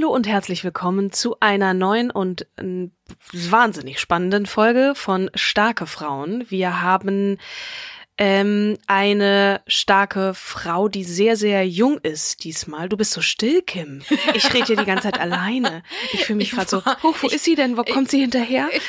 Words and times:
Hallo 0.00 0.14
und 0.14 0.26
herzlich 0.26 0.64
willkommen 0.64 1.12
zu 1.12 1.36
einer 1.40 1.74
neuen 1.74 2.10
und 2.10 2.46
äh, 2.56 2.88
wahnsinnig 3.34 4.00
spannenden 4.00 4.46
Folge 4.46 4.94
von 4.96 5.30
Starke 5.34 5.86
Frauen. 5.86 6.46
Wir 6.48 6.80
haben 6.80 7.36
ähm, 8.16 8.78
eine 8.86 9.60
starke 9.66 10.32
Frau, 10.32 10.88
die 10.88 11.04
sehr, 11.04 11.36
sehr 11.36 11.68
jung 11.68 11.98
ist 11.98 12.44
diesmal. 12.44 12.88
Du 12.88 12.96
bist 12.96 13.12
so 13.12 13.20
still, 13.20 13.60
Kim. 13.60 14.00
Ich 14.32 14.54
rede 14.54 14.66
hier 14.68 14.76
die 14.76 14.86
ganze 14.86 15.02
Zeit 15.04 15.20
alleine. 15.20 15.82
Ich 16.14 16.24
fühle 16.24 16.38
mich 16.38 16.52
gerade 16.52 16.68
so, 16.70 16.82
oh, 17.02 17.12
wo 17.20 17.26
ich- 17.26 17.34
ist 17.34 17.44
sie 17.44 17.54
denn? 17.54 17.76
Wo 17.76 17.82
ich- 17.84 17.92
kommt 17.92 18.10
sie 18.10 18.20
hinterher? 18.20 18.68
Ich, 18.72 18.82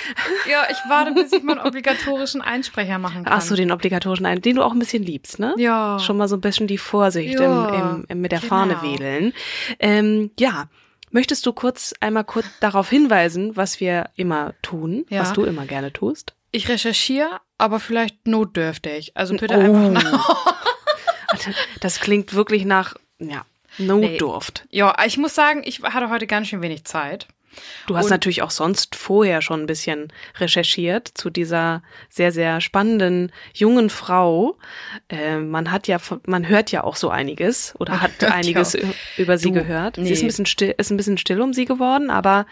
ja, 0.50 0.64
ich 0.70 0.78
warte, 0.88 1.12
bis 1.14 1.34
ich 1.34 1.44
meinen 1.44 1.59
obligatorischen 1.59 2.42
Einsprecher 2.42 3.00
machen 3.00 3.25
kann. 3.25 3.34
Ach 3.34 3.42
so, 3.42 3.56
den 3.58 3.73
obligatorischen 3.73 4.25
einen, 4.25 4.42
den 4.42 4.56
du 4.56 4.64
auch 4.64 4.72
ein 4.72 4.80
bisschen 4.80 5.03
liebst, 5.03 5.40
ne? 5.40 5.56
Ja. 5.58 6.00
Schon 6.00 6.16
mal 6.16 6.30
so 6.30 6.38
ein 6.38 6.42
bisschen 6.42 6.68
die 6.68 6.78
Vorsicht 6.78 7.38
Ja, 7.38 7.70
im, 7.70 7.81
im, 8.00 8.06
im, 8.08 8.22
mit 8.22 8.31
der 8.31 8.40
genau. 8.40 8.50
Fahne 8.50 8.81
wedeln. 8.81 9.34
Ähm, 9.80 10.31
ja. 10.40 10.70
Möchtest 11.12 11.45
du 11.45 11.54
kurz 11.54 11.94
einmal 12.00 12.23
kurz 12.23 12.45
darauf 12.59 12.90
hinweisen, 12.90 13.56
was 13.56 13.80
wir 13.80 14.09
immer 14.16 14.54
tun, 14.62 15.06
Ja. 15.09 15.22
was 15.22 15.34
du 15.34 15.44
immer 15.44 15.66
gerne 15.66 15.92
tust? 15.94 16.34
Ich 16.52 16.68
recherchiere, 16.70 17.40
aber 17.58 17.80
vielleicht 17.80 18.28
notdürftig. 18.28 19.12
Also 19.16 19.36
bitte 19.38 19.56
Oh. 19.56 19.59
einfach 19.59 19.90
nach. 20.03 20.56
Das 21.80 22.00
klingt 22.02 22.34
wirklich 22.34 22.66
nach, 22.66 22.95
ja, 23.20 23.45
Notdurft. 23.78 24.66
Ja, 24.70 24.94
ich 25.06 25.18
muss 25.18 25.34
sagen, 25.34 25.62
ich 25.66 25.81
hatte 25.81 26.09
heute 26.09 26.28
ganz 26.28 26.48
schön 26.50 26.62
wenig 26.62 26.84
Zeit. 26.84 27.28
Du 27.88 27.98
hast 27.98 28.06
Und- 28.06 28.12
natürlich 28.12 28.42
auch 28.42 28.52
sonst 28.52 28.96
vorher 28.96 29.42
schon 29.42 29.62
ein 29.62 29.66
bisschen 29.66 30.12
recherchiert 30.40 31.10
zu 31.14 31.30
dieser 31.30 31.84
sehr, 32.10 32.32
sehr 32.32 32.62
spannenden 32.62 33.32
jungen 33.54 33.90
Frau. 33.90 34.58
Äh, 35.10 35.38
man 35.38 35.72
hat 35.72 35.88
ja, 35.88 36.00
von- 36.00 36.22
man 36.26 36.48
hört 36.48 36.72
ja 36.72 36.84
auch 36.84 36.96
so 36.96 37.10
einiges 37.10 37.74
oder 37.80 38.02
hat 38.02 38.24
einiges 38.24 38.74
ja. 38.74 38.82
über 39.18 39.38
sie 39.38 39.50
Du, 39.50 39.54
gehört. 39.56 39.96
Sie 39.96 40.02
nee. 40.04 40.12
ist 40.12 40.22
ein 40.22 40.28
bisschen 40.28 40.46
still, 40.46 40.74
ist 40.78 40.92
ein 40.92 40.98
bisschen 40.98 41.18
still 41.18 41.42
um 41.42 41.54
sie 41.54 41.66
geworden, 41.66 42.10
aber 42.10 42.46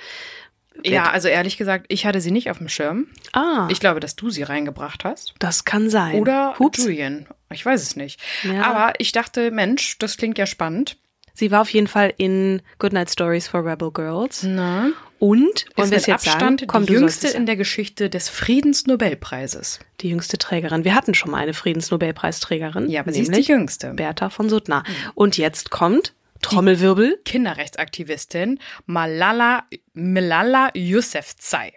Ja, 0.84 1.10
also 1.10 1.28
ehrlich 1.28 1.58
gesagt, 1.58 1.86
ich 1.90 2.06
hatte 2.06 2.22
sie 2.22 2.32
nicht 2.32 2.50
auf 2.50 2.58
dem 2.60 2.70
Schirm. 2.70 3.08
ah, 3.34 3.68
Ich 3.70 3.80
glaube, 3.80 4.00
dass 4.00 4.16
du 4.16 4.30
sie 4.30 4.44
reingebracht 4.44 5.04
hast. 5.04 5.34
das 5.40 5.66
kann 5.66 5.90
sein. 5.90 6.16
Oder 6.20 6.56
Hups. 6.60 6.80
Julian. 6.84 7.26
Ich 7.52 7.66
weiß 7.66 7.82
es 7.82 7.96
nicht. 7.96 8.20
Ja. 8.44 8.64
Aber 8.64 8.94
ich 9.00 9.12
dachte, 9.12 9.52
Mensch, 9.52 9.98
das 9.98 10.18
klingt 10.18 10.38
ja 10.38 10.46
spannend. 10.46 10.98
Sie 11.40 11.52
war 11.52 11.62
auf 11.62 11.70
jeden 11.70 11.88
Fall 11.88 12.14
in 12.18 12.62
Goodnight 12.80 13.10
Stories 13.10 13.48
for 13.48 13.66
Rebel 13.66 13.92
Girls. 13.92 14.44
Na, 14.44 14.90
Und, 15.20 15.68
ist 15.78 15.78
mit 15.78 15.92
jetzt 15.92 16.10
Abstand 16.10 16.60
sagen? 16.60 16.68
Komm, 16.68 16.86
die 16.86 16.92
jüngste 16.92 17.30
in 17.30 17.46
der 17.46 17.56
Geschichte 17.56 18.10
des 18.10 18.28
Friedensnobelpreises. 18.28 19.80
die 20.02 20.10
jüngste 20.10 20.38
Trägerin. 20.38 20.84
Wir 20.84 20.96
hatten 20.96 21.14
schon 21.14 21.32
mal 21.32 21.38
eine 21.38 21.54
Friedensnobelpreisträgerin. 21.54 22.90
Ja, 22.90 23.00
aber 23.00 23.14
sie 23.14 23.22
ist 23.22 23.34
die 23.34 23.40
jüngste. 23.40 23.94
Bertha 23.94 24.30
von 24.30 24.50
Suttner. 24.50 24.84
Und 25.16 25.38
jetzt 25.38 25.72
kommt 25.72 26.14
Trommelwirbel. 26.42 27.22
Kinderrechtsaktivistin 27.24 28.60
Malala, 28.86 29.64
Malala 29.94 30.72
Yousafzai. 30.76 31.72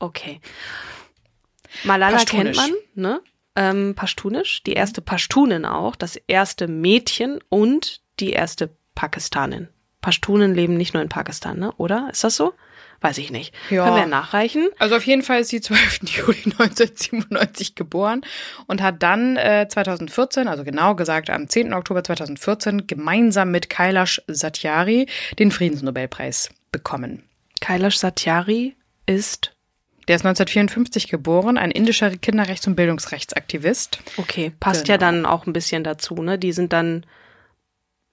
Okay. 0.00 0.40
Malala 1.84 2.18
kennt 2.24 2.56
man, 2.56 2.72
ne? 2.96 3.20
Ähm, 3.54 3.94
Pashtunisch, 3.94 4.64
die 4.64 4.72
erste 4.72 5.00
Pashtunin 5.00 5.64
auch, 5.64 5.94
das 5.94 6.16
erste 6.16 6.66
Mädchen 6.66 7.38
und 7.48 8.00
die 8.18 8.30
erste 8.30 8.70
Pakistanin. 8.94 9.68
Pashtunen 10.00 10.54
leben 10.54 10.76
nicht 10.76 10.92
nur 10.94 11.02
in 11.02 11.08
Pakistan, 11.08 11.58
ne? 11.58 11.72
Oder? 11.78 12.08
Ist 12.12 12.24
das 12.24 12.36
so? 12.36 12.52
Weiß 13.00 13.18
ich 13.18 13.30
nicht. 13.30 13.54
Ja. 13.70 13.84
Können 13.84 13.96
wir 13.96 14.06
nachreichen? 14.06 14.68
Also 14.78 14.96
auf 14.96 15.04
jeden 15.04 15.22
Fall 15.22 15.40
ist 15.40 15.48
sie 15.48 15.60
12. 15.60 16.00
Juli 16.04 16.42
1997 16.44 17.74
geboren 17.74 18.22
und 18.66 18.82
hat 18.82 19.02
dann 19.02 19.36
äh, 19.36 19.66
2014, 19.68 20.48
also 20.48 20.64
genau 20.64 20.94
gesagt 20.94 21.30
am 21.30 21.48
10. 21.48 21.72
Oktober 21.74 22.02
2014, 22.04 22.86
gemeinsam 22.86 23.50
mit 23.50 23.68
Kailash 23.68 24.22
Satyari 24.26 25.06
den 25.38 25.50
Friedensnobelpreis 25.50 26.50
bekommen. 26.72 27.24
Kailash 27.60 27.98
Satyari 27.98 28.74
ist 29.06 29.54
Der 30.08 30.16
ist 30.16 30.24
1954 30.24 31.08
geboren, 31.08 31.56
ein 31.58 31.70
indischer 31.70 32.08
Kinderrechts- 32.10 32.66
und 32.66 32.74
Bildungsrechtsaktivist. 32.76 33.98
okay, 34.18 34.52
passt 34.60 34.88
ja 34.88 34.96
Genau. 34.96 35.06
dann 35.10 35.26
auch 35.26 35.46
ein 35.46 35.52
bisschen 35.52 35.84
dazu, 35.84 36.14
ne? 36.16 36.38
Die 36.38 36.52
sind 36.52 36.72
dann 36.72 37.04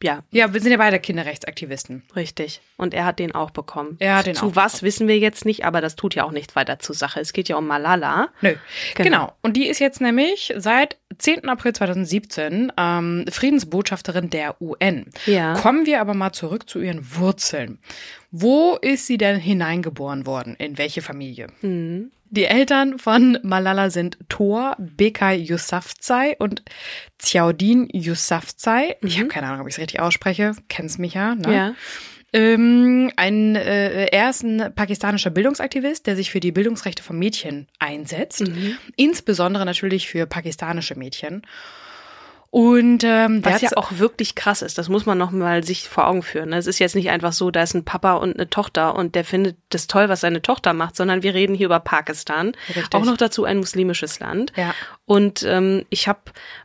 ja, 0.03 0.23
Ja, 0.31 0.53
wir 0.53 0.61
sind 0.61 0.71
ja 0.71 0.77
beide 0.77 0.99
Kinderrechtsaktivisten. 0.99 2.03
Richtig. 2.15 2.61
Und 2.77 2.93
er 2.93 3.05
hat 3.05 3.19
den 3.19 3.33
auch 3.33 3.51
bekommen. 3.51 3.97
Er 3.99 4.15
hat 4.17 4.25
den 4.27 4.35
Zu 4.35 4.47
auch 4.47 4.55
was 4.55 4.73
bekommen. 4.73 4.87
wissen 4.87 5.07
wir 5.07 5.19
jetzt 5.19 5.45
nicht, 5.45 5.65
aber 5.65 5.81
das 5.81 5.95
tut 5.95 6.15
ja 6.15 6.23
auch 6.23 6.31
nichts 6.31 6.55
weiter 6.55 6.79
zur 6.79 6.95
Sache. 6.95 7.19
Es 7.19 7.33
geht 7.33 7.49
ja 7.49 7.55
um 7.57 7.67
Malala. 7.67 8.29
Nö. 8.41 8.55
Genau. 8.95 9.09
Genau. 9.09 9.33
Und 9.41 9.57
die 9.57 9.67
ist 9.67 9.79
jetzt 9.79 10.01
nämlich 10.01 10.53
seit 10.57 10.97
10. 11.17 11.47
April 11.49 11.73
2017 11.73 12.71
ähm, 12.77 13.25
Friedensbotschafterin 13.29 14.29
der 14.29 14.61
UN. 14.61 15.07
Ja. 15.25 15.53
Kommen 15.53 15.85
wir 15.85 16.01
aber 16.01 16.13
mal 16.13 16.31
zurück 16.31 16.69
zu 16.69 16.79
ihren 16.79 17.15
Wurzeln. 17.17 17.79
Wo 18.31 18.77
ist 18.81 19.07
sie 19.07 19.17
denn 19.17 19.37
hineingeboren 19.39 20.25
worden? 20.25 20.55
In 20.57 20.77
welche 20.77 21.01
Familie? 21.01 21.47
Mhm. 21.61 22.11
Die 22.33 22.45
Eltern 22.45 22.97
von 22.97 23.37
Malala 23.43 23.89
sind 23.89 24.17
Thor 24.29 24.77
Bekay 24.79 25.37
Yousafzai 25.37 26.37
und 26.39 26.63
Ziaudin 27.17 27.89
Yousafzai. 27.91 28.95
Ich 29.01 29.19
habe 29.19 29.27
keine 29.27 29.47
Ahnung, 29.47 29.61
ob 29.61 29.67
ich 29.67 29.75
es 29.75 29.79
richtig 29.79 29.99
ausspreche. 29.99 30.53
Kennst 30.69 30.97
mich 30.97 31.13
ja. 31.13 31.35
Ne? 31.35 31.47
Mhm. 31.47 31.53
Ja. 31.53 31.75
Ähm, 32.33 33.11
ein, 33.17 33.57
äh, 33.57 34.05
er 34.05 34.29
ist 34.29 34.43
ein 34.43 34.73
pakistanischer 34.73 35.29
Bildungsaktivist, 35.29 36.07
der 36.07 36.15
sich 36.15 36.31
für 36.31 36.39
die 36.39 36.53
Bildungsrechte 36.53 37.03
von 37.03 37.19
Mädchen 37.19 37.67
einsetzt. 37.79 38.47
Mhm. 38.47 38.77
Insbesondere 38.95 39.65
natürlich 39.65 40.07
für 40.07 40.25
pakistanische 40.25 40.97
Mädchen. 40.97 41.41
Und 42.51 43.05
ähm, 43.05 43.45
Was 43.45 43.61
ja 43.61 43.69
auch 43.77 43.93
wirklich 43.93 44.35
krass 44.35 44.61
ist, 44.61 44.77
das 44.77 44.89
muss 44.89 45.05
man 45.05 45.17
noch 45.17 45.31
mal 45.31 45.63
sich 45.63 45.87
vor 45.87 46.05
Augen 46.05 46.21
führen. 46.21 46.51
Es 46.51 46.67
ist 46.67 46.79
jetzt 46.79 46.95
nicht 46.95 47.09
einfach 47.09 47.31
so, 47.31 47.49
da 47.49 47.63
ist 47.63 47.73
ein 47.73 47.85
Papa 47.85 48.15
und 48.15 48.35
eine 48.35 48.49
Tochter 48.49 48.93
und 48.95 49.15
der 49.15 49.23
findet 49.23 49.55
das 49.69 49.87
toll, 49.87 50.09
was 50.09 50.19
seine 50.19 50.41
Tochter 50.41 50.73
macht, 50.73 50.97
sondern 50.97 51.23
wir 51.23 51.33
reden 51.33 51.55
hier 51.55 51.67
über 51.67 51.79
Pakistan, 51.79 52.51
Richtig. 52.67 52.93
auch 52.93 53.05
noch 53.05 53.15
dazu 53.15 53.45
ein 53.45 53.57
muslimisches 53.57 54.19
Land. 54.19 54.51
Ja. 54.57 54.75
Und 55.05 55.43
ähm, 55.43 55.85
ich 55.89 56.09
habe 56.09 56.19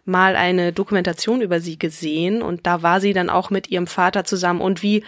mal 0.05 0.35
eine 0.35 0.73
Dokumentation 0.73 1.41
über 1.41 1.61
sie 1.61 1.79
gesehen 1.79 2.43
und 2.43 2.67
da 2.67 2.83
war 2.83 3.01
sie 3.01 3.13
dann 3.13 3.31
auch 3.31 3.51
mit 3.51 3.71
ihrem 3.71 3.87
Vater 3.87 4.25
zusammen 4.25 4.63
und 4.63 4.83
wie 4.83 5.05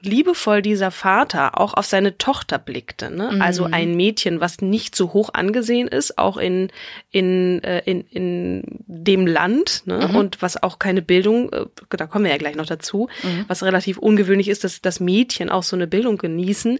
liebevoll 0.00 0.62
dieser 0.62 0.90
Vater 0.90 1.60
auch 1.60 1.74
auf 1.74 1.86
seine 1.86 2.18
Tochter 2.18 2.58
blickte. 2.58 3.10
Ne? 3.10 3.38
Also 3.40 3.64
ein 3.64 3.96
Mädchen, 3.96 4.40
was 4.40 4.60
nicht 4.60 4.94
so 4.94 5.12
hoch 5.12 5.30
angesehen 5.32 5.88
ist, 5.88 6.18
auch 6.18 6.36
in, 6.36 6.70
in, 7.10 7.62
äh, 7.64 7.82
in, 7.84 8.02
in 8.02 8.62
dem 8.86 9.26
Land 9.26 9.82
ne? 9.86 10.08
und 10.08 10.40
was 10.40 10.62
auch 10.62 10.78
keine 10.78 11.02
Bildung, 11.02 11.52
äh, 11.52 11.66
da 11.90 12.06
kommen 12.06 12.24
wir 12.24 12.32
ja 12.32 12.38
gleich 12.38 12.56
noch 12.56 12.66
dazu, 12.66 13.08
was 13.48 13.62
relativ 13.62 13.98
ungewöhnlich 13.98 14.48
ist, 14.48 14.64
dass 14.64 14.80
das 14.80 15.00
Mädchen 15.00 15.50
auch 15.50 15.62
so 15.62 15.76
eine 15.76 15.86
Bildung 15.86 16.18
genießen, 16.18 16.78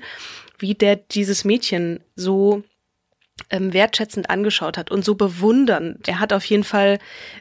wie 0.59 0.75
der 0.75 0.97
dieses 0.97 1.45
Mädchen 1.45 2.01
so 2.15 2.63
ähm, 3.51 3.73
wertschätzend 3.73 4.31
angeschaut 4.31 4.77
hat 4.77 4.91
und 4.91 5.05
so 5.05 5.15
bewundernd. 5.15 6.07
Er 6.09 6.21
hat 6.21 6.33
auf 6.33 6.45
jeden 6.45 6.65
Fall 6.65 6.99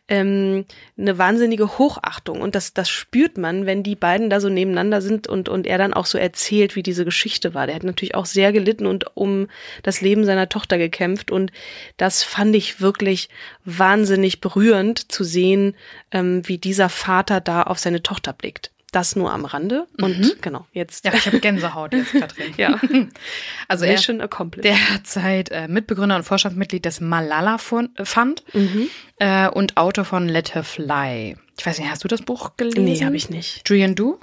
ähm, 0.08 0.66
eine 0.98 1.18
wahnsinnige 1.18 1.78
Hochachtung 1.78 2.42
und 2.42 2.56
das, 2.56 2.74
das 2.74 2.90
spürt 2.90 3.38
man, 3.38 3.66
wenn 3.66 3.84
die 3.84 3.96
beiden 3.96 4.30
da 4.30 4.40
so 4.40 4.50
nebeneinander 4.50 5.02
sind 5.02 5.28
und, 5.28 5.50
und 5.50 5.68
er 5.68 5.78
dann 5.78 5.94
auch 5.94 6.06
so 6.06 6.18
erzählt, 6.18 6.76
wie 6.76 6.84
diese 6.84 7.06
Geschichte 7.06 7.54
war. 7.54 7.68
Der 7.68 7.76
hat 7.76 7.84
natürlich 7.84 8.16
auch 8.16 8.26
sehr 8.26 8.52
gelitten 8.54 8.86
und 8.86 9.18
um 9.18 9.48
das 9.84 10.02
Leben 10.02 10.26
seiner 10.26 10.50
Tochter 10.50 10.78
gekämpft 10.78 11.32
und 11.32 11.52
das 11.98 12.24
fand 12.24 12.56
ich 12.56 12.80
wirklich 12.80 13.30
wahnsinnig 13.66 14.40
berührend 14.40 15.12
zu 15.12 15.24
sehen, 15.24 15.76
ähm, 16.12 16.48
wie 16.48 16.58
dieser 16.58 16.90
Vater 16.90 17.42
da 17.42 17.64
auf 17.64 17.80
seine 17.80 18.04
Tochter 18.04 18.34
blickt. 18.34 18.72
Das 18.92 19.16
nur 19.18 19.34
am 19.34 19.44
Rande. 19.46 19.86
Und 20.00 20.18
Mhm. 20.18 20.32
genau, 20.42 20.66
jetzt. 20.72 21.04
Ja, 21.04 21.14
ich 21.14 21.26
habe 21.26 21.40
Gänsehaut 21.40 21.94
jetzt, 21.94 22.14
Katrin. 22.14 22.54
ja. 22.58 22.80
Also 23.68 23.84
er, 23.84 23.94
Mission 23.94 24.22
accomplished. 24.22 24.64
der 24.64 24.90
hat 24.94 25.06
seit 25.08 25.50
äh, 25.52 25.68
Mitbegründer 25.68 26.16
und 26.16 26.24
Vorstandsmitglied 26.24 26.86
des 26.86 27.02
Malala 27.02 27.58
Fund, 27.58 27.90
Fund 28.08 28.44
mhm. 28.54 28.90
äh, 29.18 29.50
und 29.50 29.76
Autor 29.76 30.06
von 30.06 30.30
Let 30.30 30.56
Her 30.56 30.64
Fly. 30.64 31.36
Ich 31.60 31.66
weiß 31.66 31.80
nicht, 31.80 31.90
hast 31.90 32.04
du 32.04 32.08
das 32.08 32.22
Buch 32.22 32.52
gelesen? 32.56 32.86
Nee, 32.86 33.04
habe 33.04 33.18
ich 33.18 33.30
nicht. 33.30 33.68
Julian 33.68 33.96
Du? 33.96 34.20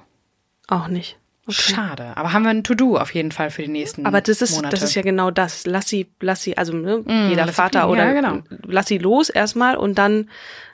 Auch 0.67 0.89
nicht. 0.89 1.19
Okay. 1.47 1.75
Schade. 1.75 2.17
Aber 2.17 2.33
haben 2.33 2.43
wir 2.45 2.51
ein 2.51 2.65
To-Do 2.65 2.97
auf 2.97 3.13
jeden 3.15 3.31
Fall 3.33 3.51
für 3.51 3.63
die 3.63 3.69
nächsten 3.69 4.07
Aber 4.07 4.21
das 4.21 4.41
ist, 4.41 4.57
Monate. 4.57 4.71
das 4.77 4.83
ist 4.83 4.95
ja 4.95 5.03
genau 5.03 5.31
das. 5.31 5.67
Lass 5.67 5.89
sie, 5.89 6.07
lass 6.21 6.43
sie, 6.43 6.57
also 6.57 6.73
ne, 6.73 6.99
Mm, 7.05 7.29
jeder 7.29 7.47
Vater 7.49 7.81
fliegen. 7.81 7.93
oder 7.93 8.05
Ja, 8.07 8.13
genau. 8.13 8.43
lass 8.67 8.87
sie 8.87 8.99
los 8.99 9.29
erstmal 9.29 9.77
und 9.77 9.99
dann 9.99 10.31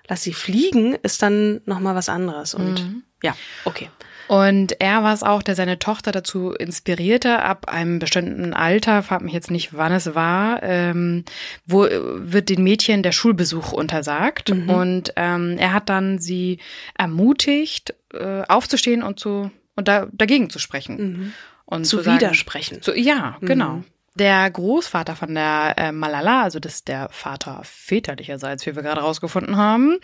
lass 0.09 0.23
sie 0.23 0.33
fliegen, 0.33 0.95
ist 1.03 1.23
dann 1.23 1.61
nochmal 1.67 1.95
was 1.95 2.09
anderes. 2.09 2.55
Und 2.55 2.85
Mhm. 2.85 3.03
ja, 3.23 3.35
okay. 3.65 3.89
Und 4.29 4.81
er 4.81 5.03
war 5.03 5.13
es 5.13 5.25
auch, 5.25 5.43
der 5.43 5.57
seine 5.57 5.81
Tochter 5.81 6.13
dazu 6.13 6.53
inspirierte, 6.53 7.43
ab 7.43 7.69
einem 7.69 7.99
bestimmten 7.99 8.55
Alter, 8.55 9.03
frag 9.03 9.23
mich 9.23 9.33
jetzt 9.33 9.51
nicht, 9.51 9.75
wann 9.77 9.91
es 9.93 10.15
war, 10.15 10.63
ähm, 10.63 11.25
wo 11.67 11.83
wird 11.91 12.49
den 12.49 12.63
Mädchen 12.63 13.03
der 13.03 13.11
Schulbesuch 13.11 13.73
untersagt. 13.73 14.55
Mhm. 14.55 14.71
Und 14.71 15.13
ähm, 15.17 15.57
er 15.59 15.73
hat 15.73 15.89
dann 15.89 16.21
sie 16.21 16.59
ermutigt, 16.97 17.95
äh, 18.15 18.43
aufzustehen 18.49 19.03
und 19.03 19.19
zu 19.19 19.51
und 19.81 19.89
da, 19.89 20.07
dagegen 20.13 20.49
zu 20.51 20.59
sprechen. 20.61 21.33
Und 21.67 21.81
Mhm. 21.81 21.85
Zu 21.85 22.01
sagen- 22.01 22.17
widersprechen. 22.21 22.79
So, 22.83 22.93
ja, 22.95 23.37
Mhm. 23.41 23.47
genau. 23.47 23.83
Der 24.17 24.51
Großvater 24.51 25.15
von 25.15 25.33
der 25.35 25.75
äh, 25.79 25.93
Malala, 25.93 26.43
also 26.43 26.59
das 26.59 26.75
ist 26.75 26.89
der 26.89 27.09
Vater 27.11 27.61
väterlicherseits, 27.65 28.67
wie 28.67 28.75
wir 28.75 28.83
gerade 28.83 29.03
rausgefunden 29.03 29.57
haben, 29.57 29.99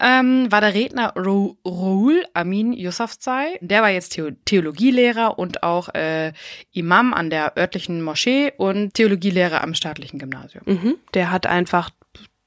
ähm, 0.00 0.50
war 0.50 0.60
der 0.60 0.74
Redner 0.74 1.14
Ro 1.16 1.56
Roul 1.64 2.24
Amin 2.34 2.72
Yousafzai. 2.76 3.58
Der 3.60 3.82
war 3.82 3.90
jetzt 3.90 4.10
Theo 4.14 4.30
Theologielehrer 4.44 5.38
und 5.38 5.62
auch 5.62 5.94
äh, 5.94 6.32
Imam 6.72 7.14
an 7.14 7.30
der 7.30 7.56
örtlichen 7.56 8.02
Moschee 8.02 8.52
und 8.56 8.94
Theologielehrer 8.94 9.62
am 9.62 9.74
staatlichen 9.74 10.18
Gymnasium. 10.18 10.64
Mhm. 10.66 10.94
Der 11.14 11.30
hat 11.30 11.46
einfach, 11.46 11.90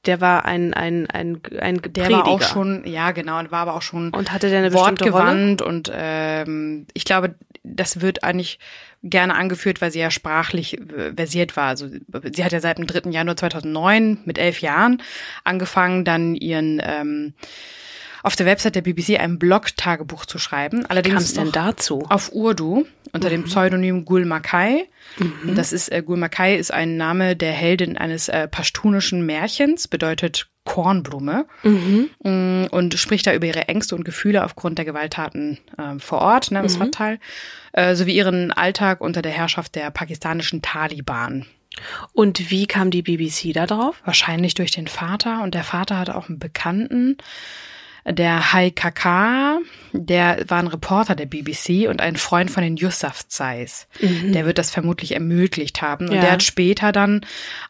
der 0.06 0.22
war 0.22 0.46
ein, 0.46 0.74
ein, 0.74 1.08
ein, 1.10 1.40
ein 1.60 1.76
Der 1.82 2.04
Prediger. 2.04 2.10
war 2.20 2.28
auch 2.28 2.42
schon, 2.42 2.86
ja 2.86 3.12
genau, 3.12 3.40
und 3.40 3.52
war 3.52 3.60
aber 3.60 3.76
auch 3.76 3.82
schon 3.82 4.12
Und 4.12 4.32
hatte 4.32 4.50
der 4.50 4.60
eine 4.60 4.72
bestimmte 4.72 5.06
Rolle? 5.06 5.14
wortgewandt 5.14 5.62
und 5.62 5.92
ähm, 5.94 6.88
ich 6.94 7.06
glaube, 7.06 7.36
das 7.64 8.02
wird 8.02 8.24
eigentlich 8.24 8.60
gerne 9.04 9.36
angeführt, 9.36 9.82
weil 9.82 9.92
sie 9.92 10.00
ja 10.00 10.12
sprachlich 10.12 10.80
äh, 10.80 11.14
versiert 11.16 11.56
war. 11.58 11.68
Also 11.70 11.88
sie 12.32 12.44
hat 12.44 12.52
ja 12.52 12.60
seit 12.60 12.78
dem 12.78 12.88
3. 12.88 13.10
Januar 13.10 13.36
2009 13.38 14.20
mit 14.26 14.38
elf 14.38 14.62
Jahren 14.62 15.02
angefangen, 15.44 16.06
dann 16.06 16.36
ihren 16.36 16.82
ähm, 16.84 17.34
auf 18.26 18.36
der 18.36 18.46
Website 18.46 18.76
der 18.76 18.82
BBC 18.82 19.20
ein 19.20 19.38
Blog-Tagebuch 19.40 20.26
zu 20.26 20.40
schreiben. 20.40 20.82
Kam 20.82 20.92
Allerdings 20.92 21.24
es 21.24 21.34
denn 21.34 21.52
dazu? 21.52 22.06
auf 22.10 22.32
Urdu 22.34 22.86
unter 23.14 23.30
dem 23.30 23.44
Pseudonym 23.46 24.04
Gul 24.04 24.26
Makai. 24.26 24.88
Mhm. 25.20 25.50
Und 25.50 25.56
Das 25.58 25.72
ist 25.72 25.92
äh, 25.92 26.02
Gul 26.02 26.18
Makai 26.18 26.56
ist 26.56 26.72
ein 26.74 26.98
Name 26.98 27.36
der 27.36 27.52
Heldin 27.54 27.98
eines 27.98 28.28
äh, 28.28 28.48
pashtunischen 28.48 29.26
Märchens, 29.26 29.88
bedeutet 29.88 30.48
Kornblume 30.66 31.46
Mhm. 31.64 32.10
Mm, 32.24 32.66
und 32.72 32.96
spricht 32.96 33.28
da 33.28 33.34
über 33.36 33.46
ihre 33.46 33.68
Ängste 33.68 33.96
und 33.96 34.04
Gefühle 34.04 34.44
aufgrund 34.44 34.80
der 34.80 34.86
Gewalttaten 34.86 35.60
ähm, 35.78 36.00
vor 36.00 36.20
Ort, 36.20 36.50
ne, 36.50 36.60
im 36.60 36.70
Swat-Tal, 36.70 37.20
äh, 37.74 37.94
sowie 37.96 38.16
ihren 38.16 38.52
Alltag 38.52 39.02
unter 39.02 39.22
der 39.22 39.32
Herrschaft 39.32 39.76
der 39.76 39.92
pakistanischen 39.92 40.64
Taliban. 40.64 41.46
Und 42.14 42.50
wie 42.50 42.66
kam 42.66 42.90
die 42.90 43.04
BBC 43.04 43.54
da 43.54 43.68
drauf? 43.68 44.02
Wahrscheinlich 44.06 44.56
durch 44.56 44.72
den 44.72 44.88
Vater 44.88 45.44
und 45.44 45.54
der 45.54 45.64
Vater 45.64 46.00
hatte 46.00 46.16
auch 46.16 46.30
einen 46.30 46.40
Bekannten, 46.40 47.18
der 48.08 48.54
Hai 48.54 48.70
Kaka, 48.70 49.58
der 49.92 50.44
war 50.48 50.60
ein 50.60 50.68
Reporter 50.68 51.16
der 51.16 51.26
BBC 51.26 51.88
und 51.90 52.02
ein 52.02 52.18
Freund 52.18 52.52
von 52.52 52.62
den 52.62 52.76
Yousafzais. 52.78 53.88
Der 54.02 54.46
wird 54.46 54.58
das 54.60 54.70
vermutlich 54.70 55.14
ermöglicht 55.14 55.82
haben. 55.82 56.10
Und 56.10 56.16
Ja. 56.16 56.22
der 56.22 56.32
hat 56.34 56.44
später 56.44 56.92
dann 56.92 57.22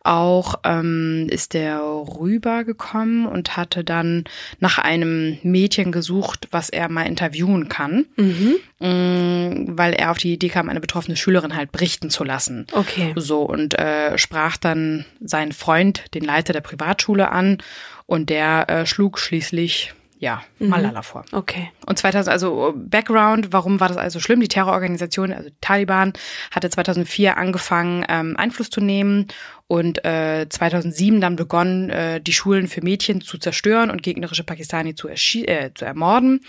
auch, 0.04 0.56
ähm, 0.66 1.28
ist 1.30 1.54
der 1.54 1.80
rübergekommen 1.80 3.26
und 3.28 3.56
hatte 3.56 3.84
dann 3.84 4.26
nach 4.60 4.78
einem 4.78 5.38
Mädchen 5.44 5.92
gesucht, 5.92 6.48
was 6.52 6.70
er 6.70 6.90
mal 6.90 7.04
interviewen 7.04 7.70
kann, 7.70 8.06
Mhm. 8.18 8.56
Mm, 8.80 9.78
weil 9.78 9.94
er 9.94 10.12
auf 10.12 10.18
die 10.18 10.34
Idee 10.34 10.50
kam, 10.50 10.68
eine 10.70 10.82
betroffene 10.82 11.16
Schülerin 11.16 11.56
halt 11.56 11.72
berichten 11.72 12.10
zu 12.10 12.24
lassen. 12.26 12.68
Okay. 12.74 13.14
So, 13.16 13.44
und 13.44 13.80
äh, 13.80 14.18
sprach 14.18 14.58
dann 14.58 15.06
seinen 15.22 15.54
Freund, 15.54 16.04
den 16.14 16.24
Leiter 16.26 16.52
der 16.52 16.60
Privatschule, 16.62 17.32
an 17.32 17.60
und 18.06 18.30
der 18.30 18.70
äh, 18.70 18.86
schlug 18.86 19.18
schließlich, 19.18 19.94
ja, 20.26 20.42
Malala 20.58 21.04
vor. 21.04 21.24
Okay. 21.32 21.70
Und 21.86 22.00
2000, 22.00 22.34
also 22.34 22.74
Background, 22.76 23.54
warum 23.54 23.80
war 23.80 23.90
das 23.90 23.98
also 23.98 24.20
schlimm? 24.20 24.40
Die 24.40 24.48
Terrororganisation, 24.48 25.32
also 25.32 25.50
die 25.50 25.56
Taliban, 25.62 26.14
hatte 26.50 26.68
2004 26.68 27.38
angefangen, 27.38 28.04
ähm, 28.10 28.36
Einfluss 28.36 28.72
zu 28.72 28.82
nehmen 28.82 29.28
und 29.68 30.04
äh, 30.04 30.48
2007 30.50 31.22
dann 31.22 31.36
begonnen, 31.36 31.92
äh, 31.92 32.20
die 32.20 32.34
Schulen 32.34 32.68
für 32.68 32.82
Mädchen 32.82 33.22
zu 33.22 33.38
zerstören 33.38 33.92
und 33.92 34.02
gegnerische 34.02 34.44
Pakistani 34.44 34.96
zu, 34.96 35.10
äh, 35.10 35.70
zu 35.76 35.86
ermorden. 35.86 36.42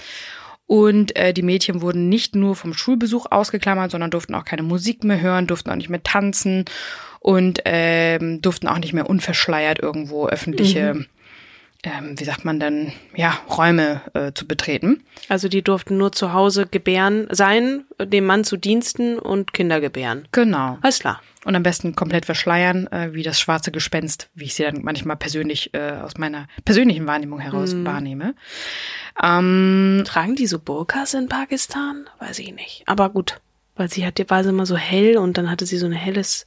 Und 0.64 1.14
äh, 1.14 1.34
die 1.34 1.43
Mädchen 1.43 1.82
wurden 1.82 2.08
nicht 2.08 2.34
nur 2.34 2.56
vom 2.56 2.73
Schulbesuch 2.73 3.26
ausgeklammert, 3.31 3.90
sondern 3.90 4.11
durften 4.11 4.34
auch 4.34 4.46
keine 4.46 4.62
Musik 4.62 5.05
mehr 5.05 5.20
hören, 5.20 5.46
durften 5.46 5.70
auch 5.70 5.76
nicht 5.76 5.90
mehr 5.90 6.02
tanzen 6.02 6.64
und 7.20 7.61
ähm, 7.67 8.40
durften 8.40 8.69
auch 8.69 8.78
nicht 8.78 8.94
mehr 8.94 9.11
unverschleiert 9.11 9.81
irgendwo 9.81 10.28
öffentliche, 10.28 11.05
ähm, 11.82 12.19
wie 12.19 12.25
sagt 12.25 12.44
man 12.44 12.58
dann, 12.61 12.93
ja, 13.14 13.38
Räume 13.49 14.02
äh, 14.14 14.32
zu 14.32 14.46
betreten. 14.46 15.05
Also 15.28 15.49
die 15.49 15.62
durften 15.62 15.96
nur 15.96 16.12
zu 16.12 16.32
Hause 16.32 16.67
gebären 16.67 17.28
sein, 17.31 17.84
dem 18.02 18.26
Mann 18.26 18.44
zu 18.44 18.56
Diensten 18.56 19.19
und 19.19 19.52
Kinder 19.52 19.81
gebären. 19.81 20.26
Genau. 20.32 20.78
Alles 20.82 21.00
klar. 21.00 21.20
Und 21.44 21.55
am 21.55 21.62
besten 21.62 21.94
komplett 21.94 22.26
verschleiern, 22.26 22.88
äh, 22.88 23.14
wie 23.14 23.23
das 23.23 23.38
schwarze 23.38 23.70
Gespenst, 23.70 24.28
wie 24.34 24.46
ich 24.46 24.55
sie 24.55 24.64
dann 24.64 24.82
manchmal 24.82 25.17
persönlich 25.17 25.73
äh, 25.75 25.93
aus 25.93 26.19
meiner 26.19 26.49
persönlichen 26.64 27.06
Wahrnehmung 27.06 27.38
heraus 27.38 27.73
wahrnehme. 27.84 28.34
Ähm, 29.23 30.02
Tragen 30.05 30.34
die 30.34 30.49
so 30.49 30.58
Burkas 30.58 31.14
in 31.14 31.28
Pakistan? 31.28 32.08
Weiß 32.19 32.40
ich 32.40 32.52
nicht. 32.52 32.82
Aber 32.87 33.11
gut, 33.11 33.40
weil 33.76 33.88
sie 33.88 34.05
hat, 34.05 34.19
war 34.28 34.43
sie 34.43 34.50
immer 34.50 34.67
so 34.67 34.76
hell 34.76 35.19
und 35.19 35.38
dann 35.38 35.49
hatte 35.49 35.67
sie 35.67 35.78
so 35.78 35.87
ein 35.87 35.93
helles. 35.93 36.44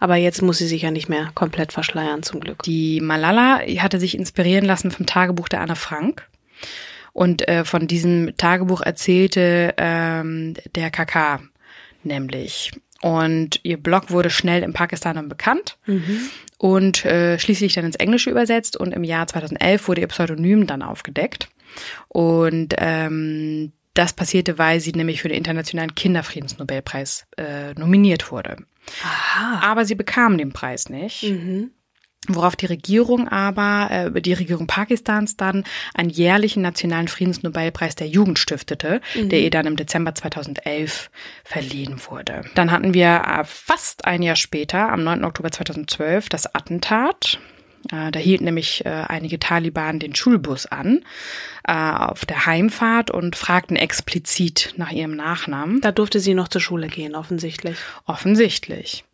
Aber 0.00 0.16
jetzt 0.16 0.42
muss 0.42 0.58
sie 0.58 0.66
sich 0.66 0.82
ja 0.82 0.90
nicht 0.90 1.08
mehr 1.08 1.30
komplett 1.34 1.72
verschleiern, 1.72 2.22
zum 2.22 2.40
Glück. 2.40 2.62
die 2.62 3.00
Malala 3.00 3.60
hatte 3.78 4.00
sich 4.00 4.16
inspirieren 4.16 4.64
lassen 4.64 4.90
vom 4.90 5.06
Tagebuch 5.06 5.48
der 5.48 5.60
Anne 5.60 5.76
Frank. 5.76 6.26
Und 7.12 7.46
äh, 7.48 7.64
von 7.64 7.86
diesem 7.86 8.36
Tagebuch 8.36 8.80
erzählte 8.80 9.74
ähm, 9.76 10.54
der 10.74 10.90
KK 10.90 11.40
nämlich. 12.02 12.72
Und 13.02 13.60
ihr 13.62 13.76
Blog 13.78 14.10
wurde 14.10 14.30
schnell 14.30 14.62
in 14.62 14.72
Pakistan 14.72 15.16
dann 15.16 15.28
bekannt 15.28 15.78
und 16.58 17.04
äh, 17.06 17.38
schließlich 17.38 17.74
dann 17.74 17.86
ins 17.86 17.96
Englische 17.96 18.30
übersetzt. 18.30 18.76
Und 18.76 18.92
im 18.92 19.04
Jahr 19.04 19.26
2011 19.26 19.88
wurde 19.88 20.02
ihr 20.02 20.08
Pseudonym 20.08 20.66
dann 20.66 20.82
aufgedeckt. 20.82 21.48
Und 22.08 22.74
ähm, 22.78 23.72
das 23.94 24.12
passierte, 24.12 24.58
weil 24.58 24.80
sie 24.80 24.92
nämlich 24.92 25.22
für 25.22 25.28
den 25.28 25.38
Internationalen 25.38 25.94
Kinderfriedensnobelpreis 25.94 27.26
äh, 27.36 27.74
nominiert 27.74 28.30
wurde. 28.30 28.56
Aha. 29.04 29.60
Aber 29.70 29.84
sie 29.84 29.94
bekam 29.94 30.38
den 30.38 30.52
Preis 30.52 30.88
nicht. 30.88 31.22
Worauf 32.28 32.54
die 32.54 32.66
Regierung 32.66 33.28
aber, 33.28 33.88
äh, 33.90 34.20
die 34.20 34.34
Regierung 34.34 34.66
Pakistans 34.66 35.38
dann 35.38 35.64
einen 35.94 36.10
jährlichen 36.10 36.60
nationalen 36.60 37.08
Friedensnobelpreis 37.08 37.94
der 37.94 38.08
Jugend 38.08 38.38
stiftete, 38.38 39.00
der 39.14 39.40
ihr 39.40 39.50
dann 39.50 39.66
im 39.66 39.76
Dezember 39.76 40.14
2011 40.14 41.10
verliehen 41.44 41.96
wurde. 42.10 42.42
Dann 42.54 42.70
hatten 42.70 42.92
wir 42.92 43.22
äh, 43.26 43.44
fast 43.44 44.04
ein 44.04 44.22
Jahr 44.22 44.36
später, 44.36 44.92
am 44.92 45.02
9. 45.02 45.24
Oktober 45.24 45.50
2012, 45.50 46.28
das 46.28 46.54
Attentat. 46.54 47.40
Äh, 47.90 48.10
Da 48.10 48.18
hielten 48.18 48.44
nämlich 48.44 48.84
äh, 48.84 48.88
einige 48.88 49.38
Taliban 49.38 49.98
den 49.98 50.14
Schulbus 50.14 50.66
an 50.66 51.04
äh, 51.66 51.72
auf 51.72 52.24
der 52.26 52.46
Heimfahrt 52.46 53.10
und 53.10 53.36
fragten 53.36 53.76
explizit 53.76 54.74
nach 54.76 54.90
ihrem 54.90 55.16
Nachnamen. 55.16 55.80
Da 55.80 55.92
durfte 55.92 56.20
sie 56.20 56.34
noch 56.34 56.48
zur 56.48 56.60
Schule 56.60 56.88
gehen, 56.88 57.14
offensichtlich. 57.14 57.76
Offensichtlich. 58.06 59.04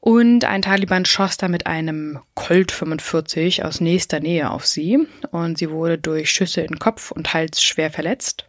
Und 0.00 0.46
ein 0.46 0.62
Taliban 0.62 1.04
schoss 1.04 1.36
da 1.36 1.48
mit 1.48 1.66
einem 1.66 2.20
Colt 2.34 2.72
45 2.72 3.64
aus 3.66 3.80
nächster 3.80 4.20
Nähe 4.20 4.50
auf 4.50 4.64
sie 4.64 5.06
und 5.30 5.58
sie 5.58 5.70
wurde 5.70 5.98
durch 5.98 6.30
Schüsse 6.30 6.62
in 6.62 6.78
Kopf 6.78 7.10
und 7.10 7.34
Hals 7.34 7.62
schwer 7.62 7.90
verletzt. 7.90 8.46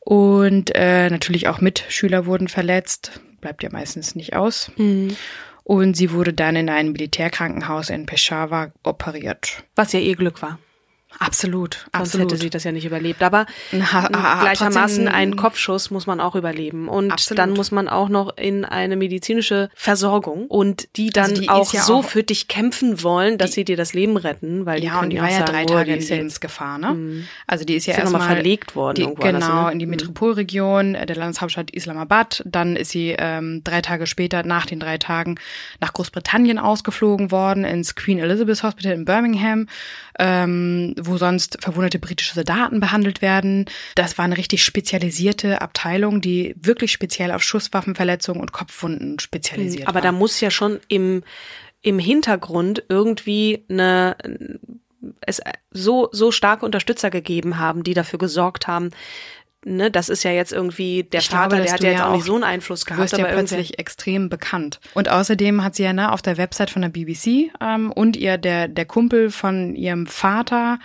Und 0.00 0.72
äh, 0.74 1.10
natürlich 1.10 1.46
auch 1.46 1.60
Mitschüler 1.60 2.26
wurden 2.26 2.48
verletzt, 2.48 3.20
bleibt 3.40 3.62
ja 3.62 3.68
meistens 3.70 4.16
nicht 4.16 4.34
aus. 4.34 4.72
Und 5.68 5.98
sie 5.98 6.12
wurde 6.12 6.32
dann 6.32 6.56
in 6.56 6.70
einem 6.70 6.92
Militärkrankenhaus 6.92 7.90
in 7.90 8.06
Peshawar 8.06 8.72
operiert. 8.84 9.64
Was 9.76 9.92
ja 9.92 10.00
ihr 10.00 10.16
Glück 10.16 10.40
war. 10.40 10.58
Absolut, 11.18 11.74
Sonst 11.74 11.94
absolut. 11.94 12.26
hätte 12.32 12.40
sie 12.42 12.50
das 12.50 12.64
ja 12.64 12.72
nicht 12.72 12.84
überlebt. 12.84 13.22
Aber 13.22 13.46
Na, 13.72 14.40
gleichermaßen 14.42 15.04
trotzdem- 15.04 15.08
einen 15.08 15.36
Kopfschuss 15.36 15.90
muss 15.90 16.06
man 16.06 16.20
auch 16.20 16.34
überleben. 16.36 16.88
Und 16.88 17.10
Absolut. 17.10 17.38
dann 17.38 17.50
muss 17.50 17.70
man 17.70 17.88
auch 17.88 18.08
noch 18.10 18.36
in 18.36 18.64
eine 18.66 18.94
medizinische 18.96 19.70
Versorgung 19.74 20.46
und 20.48 20.88
die 20.96 21.08
dann 21.10 21.30
Also 21.30 21.40
die 21.42 21.48
auch 21.48 21.72
ja 21.72 21.80
so 21.82 21.96
auch- 21.96 22.04
für 22.04 22.22
dich 22.22 22.46
kämpfen 22.46 23.02
wollen, 23.02 23.38
dass 23.38 23.52
sie 23.52 23.64
dir 23.64 23.76
das 23.76 23.94
Leben 23.94 24.16
retten. 24.18 24.66
Weil 24.66 24.80
die 24.80 24.86
Ja, 24.88 24.92
können 24.94 25.04
und 25.04 25.10
die 25.10 25.16
ja 25.16 25.22
war 25.22 25.30
ja 25.30 25.42
drei 25.44 25.64
Tage 25.64 25.96
die 25.96 26.02
in 26.04 26.08
Lebensgefahr, 26.08 26.78
ne? 26.78 27.24
Also 27.46 27.64
die 27.64 27.74
ist 27.74 27.86
ja 27.86 27.94
erstmal 27.94 28.20
verlegt 28.26 28.76
worden 28.76 28.96
Die, 28.96 29.02
irgendwo 29.02 29.22
alles, 29.22 29.44
genau, 29.46 29.64
ne? 29.66 29.72
in 29.72 29.78
die 29.78 29.86
Mhm. 29.86 29.90
Metropolregion 29.90 30.94
äh, 30.94 31.06
der 31.06 31.16
Landeshauptstadt 31.16 31.70
Islamabad. 31.70 32.42
Dann 32.46 32.76
ist 32.76 32.90
sie 32.90 33.14
ähm, 33.18 33.62
drei 33.64 33.80
Tage 33.80 34.06
später, 34.06 34.42
nach 34.42 34.66
den 34.66 34.78
drei 34.78 34.98
Tagen, 34.98 35.36
nach 35.80 35.92
Großbritannien 35.94 36.58
ausgeflogen 36.58 37.30
worden, 37.30 37.64
ins 37.64 37.94
Queen 37.94 38.18
Elizabeth 38.18 38.62
Hospital 38.62 38.92
in 38.92 39.04
Birmingham, 39.06 39.66
ähm, 40.18 40.94
wo 41.00 41.16
sonst 41.16 41.58
verwundete 41.60 41.98
britische 41.98 42.34
Soldaten 42.34 42.80
behandelt 42.80 43.22
werden. 43.22 43.66
Das 43.94 44.18
war 44.18 44.24
eine 44.24 44.36
richtig 44.36 44.64
spezialisierte 44.64 45.60
Abteilung, 45.60 46.20
die 46.20 46.54
wirklich 46.58 46.92
speziell 46.92 47.30
auf 47.32 47.42
Schusswaffenverletzungen 47.42 48.40
und 48.40 48.52
Kopfwunden 48.52 49.18
spezialisiert 49.18 49.86
Aber 49.86 49.96
war. 49.96 50.02
da 50.02 50.12
muss 50.12 50.40
ja 50.40 50.50
schon 50.50 50.80
im, 50.88 51.22
im 51.82 51.98
Hintergrund 51.98 52.84
irgendwie 52.88 53.64
eine 53.68 54.16
es 55.20 55.40
so 55.70 56.08
so 56.12 56.32
starke 56.32 56.64
Unterstützer 56.66 57.10
gegeben 57.10 57.58
haben, 57.58 57.84
die 57.84 57.94
dafür 57.94 58.18
gesorgt 58.18 58.66
haben. 58.66 58.90
Ne, 59.64 59.90
das 59.90 60.08
ist 60.08 60.22
ja 60.22 60.30
jetzt 60.30 60.52
irgendwie 60.52 61.02
der 61.02 61.18
Ich 61.18 61.28
Vater, 61.28 61.48
glaube, 61.48 61.64
der 61.64 61.72
hat 61.72 61.80
du 61.80 61.86
ja 61.86 61.92
jetzt 61.92 62.02
auch 62.02 62.12
nicht 62.12 62.24
so 62.24 62.36
einen 62.36 62.44
Einfluss 62.44 62.80
Du 62.80 62.86
gehabt, 62.86 63.02
wirst 63.02 63.18
ja 63.18 63.24
plötzlich 63.26 63.78
extrem 63.80 64.28
bekannt. 64.28 64.78
Und 64.94 65.08
außerdem 65.08 65.64
hat 65.64 65.74
sie 65.74 65.82
ja 65.82 65.92
ne, 65.92 66.12
auf 66.12 66.22
der 66.22 66.36
Website 66.36 66.70
von 66.70 66.82
der 66.82 66.90
BBC 66.90 67.50
ähm, 67.60 67.90
und 67.90 68.16
ihr 68.16 68.38
der 68.38 68.68
der 68.68 68.84
Kumpel 68.84 69.30
von 69.30 69.74
ihrem 69.74 70.06
Vater, 70.06 70.78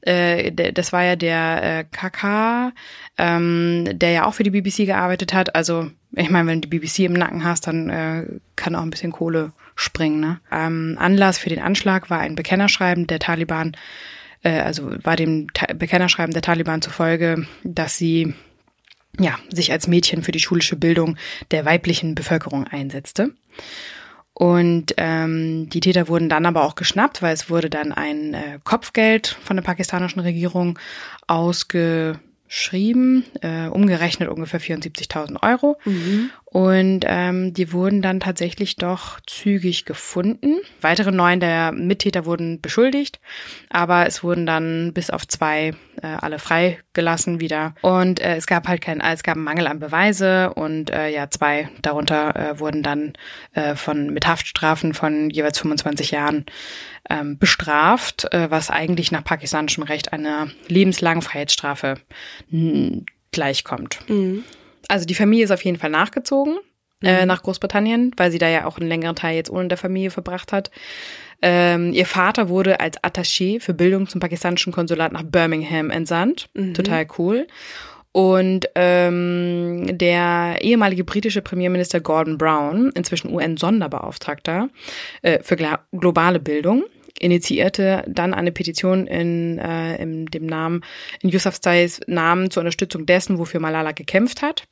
äh, 0.00 0.50
der, 0.50 0.72
das 0.72 0.92
war 0.92 1.04
ja 1.04 1.14
der 1.14 1.62
äh, 1.62 1.84
KK, 1.84 2.72
ähm, 3.16 3.88
der 3.92 4.10
ja 4.10 4.24
auch 4.24 4.34
für 4.34 4.42
die 4.42 4.50
BBC 4.50 4.86
gearbeitet 4.86 5.32
hat. 5.32 5.54
Also 5.54 5.90
ich 6.16 6.28
meine, 6.28 6.48
wenn 6.48 6.60
du 6.60 6.68
die 6.68 6.78
BBC 6.78 7.00
im 7.00 7.12
Nacken 7.12 7.44
hast, 7.44 7.68
dann 7.68 7.90
äh, 7.90 8.26
kann 8.56 8.74
auch 8.74 8.82
ein 8.82 8.90
bisschen 8.90 9.12
Kohle 9.12 9.52
springen. 9.76 10.18
Ne? 10.18 10.40
Ähm, 10.50 10.96
Anlass 10.98 11.38
für 11.38 11.50
den 11.50 11.60
Anschlag 11.60 12.10
war 12.10 12.18
ein 12.18 12.34
Bekennerschreiben 12.34 13.06
der 13.06 13.20
Taliban. 13.20 13.76
Äh, 14.42 14.60
also 14.60 14.92
war 15.02 15.16
dem 15.16 15.48
Bekennerschreiben 15.76 16.32
der 16.32 16.42
Taliban 16.42 16.82
zufolge, 16.82 17.46
dass 17.64 17.96
sie 17.96 18.34
ja, 19.18 19.38
sich 19.50 19.72
als 19.72 19.88
Mädchen 19.88 20.22
für 20.22 20.32
die 20.32 20.40
schulische 20.40 20.76
Bildung 20.76 21.16
der 21.50 21.64
weiblichen 21.64 22.14
Bevölkerung 22.14 22.66
einsetzte. 22.66 23.32
Und 24.34 24.92
ähm, 24.98 25.70
die 25.70 25.80
Täter 25.80 26.08
wurden 26.08 26.28
dann 26.28 26.44
aber 26.44 26.64
auch 26.64 26.74
geschnappt, 26.74 27.22
weil 27.22 27.32
es 27.32 27.48
wurde 27.48 27.70
dann 27.70 27.92
ein 27.92 28.34
äh, 28.34 28.58
Kopfgeld 28.64 29.38
von 29.42 29.56
der 29.56 29.64
pakistanischen 29.64 30.20
Regierung 30.20 30.78
ausgeschrieben, 31.26 33.24
äh, 33.40 33.68
umgerechnet 33.68 34.28
ungefähr 34.28 34.60
74.000 34.60 35.42
Euro. 35.42 35.78
Und 36.56 37.04
ähm, 37.04 37.52
die 37.52 37.70
wurden 37.74 38.00
dann 38.00 38.18
tatsächlich 38.18 38.76
doch 38.76 39.20
zügig 39.26 39.84
gefunden. 39.84 40.56
Weitere 40.80 41.12
neun 41.12 41.38
der 41.38 41.70
Mittäter 41.70 42.24
wurden 42.24 42.62
beschuldigt, 42.62 43.20
aber 43.68 44.06
es 44.06 44.22
wurden 44.22 44.46
dann 44.46 44.94
bis 44.94 45.10
auf 45.10 45.28
zwei 45.28 45.74
äh, 46.00 46.06
alle 46.06 46.38
freigelassen 46.38 47.40
wieder. 47.40 47.74
Und 47.82 48.20
äh, 48.20 48.36
es 48.36 48.46
gab 48.46 48.68
halt 48.68 48.80
keinen, 48.80 49.02
es 49.02 49.22
gab 49.22 49.36
einen 49.36 49.44
Mangel 49.44 49.66
an 49.66 49.80
Beweise 49.80 50.54
und 50.54 50.88
äh, 50.88 51.10
ja, 51.10 51.28
zwei 51.28 51.68
darunter 51.82 52.34
äh, 52.34 52.58
wurden 52.58 52.82
dann 52.82 53.12
äh, 53.52 53.74
von 53.74 54.14
mit 54.14 54.26
Haftstrafen 54.26 54.94
von 54.94 55.28
jeweils 55.28 55.58
25 55.58 56.10
Jahren 56.10 56.46
ähm, 57.10 57.36
bestraft, 57.36 58.32
äh, 58.32 58.50
was 58.50 58.70
eigentlich 58.70 59.12
nach 59.12 59.24
pakistanischem 59.24 59.82
Recht 59.82 60.14
einer 60.14 60.48
lebenslangen 60.68 61.20
Freiheitsstrafe 61.20 61.96
gleichkommt. 63.30 63.98
Also 64.88 65.06
die 65.06 65.14
Familie 65.14 65.44
ist 65.44 65.50
auf 65.50 65.64
jeden 65.64 65.78
Fall 65.78 65.90
nachgezogen 65.90 66.58
äh, 67.02 67.26
nach 67.26 67.42
Großbritannien, 67.42 68.12
weil 68.16 68.30
sie 68.30 68.38
da 68.38 68.48
ja 68.48 68.64
auch 68.64 68.78
einen 68.78 68.88
längeren 68.88 69.16
Teil 69.16 69.36
jetzt 69.36 69.50
ohne 69.50 69.68
der 69.68 69.78
Familie 69.78 70.10
verbracht 70.10 70.52
hat. 70.52 70.70
Ähm, 71.42 71.92
ihr 71.92 72.06
Vater 72.06 72.48
wurde 72.48 72.80
als 72.80 72.96
Attaché 73.02 73.60
für 73.60 73.74
Bildung 73.74 74.08
zum 74.08 74.20
pakistanischen 74.20 74.72
Konsulat 74.72 75.12
nach 75.12 75.22
Birmingham 75.22 75.90
entsandt. 75.90 76.48
Total 76.74 77.06
cool. 77.18 77.46
Und 78.12 78.70
ähm, 78.74 79.98
der 79.98 80.56
ehemalige 80.62 81.04
britische 81.04 81.42
Premierminister 81.42 82.00
Gordon 82.00 82.38
Brown, 82.38 82.90
inzwischen 82.94 83.30
UN-Sonderbeauftragter 83.30 84.70
äh, 85.20 85.42
für 85.42 85.56
globale 85.92 86.40
Bildung, 86.40 86.84
initiierte 87.20 88.04
dann 88.08 88.32
eine 88.32 88.52
Petition 88.52 89.06
in, 89.06 89.58
äh, 89.58 89.96
in 89.96 90.24
dem 90.26 90.46
Namen, 90.46 90.82
in 91.20 91.28
Yousafzais 91.28 92.00
Namen 92.06 92.50
zur 92.50 92.62
Unterstützung 92.62 93.04
dessen, 93.04 93.38
wofür 93.38 93.60
Malala 93.60 93.92
gekämpft 93.92 94.40
hat. 94.40 94.66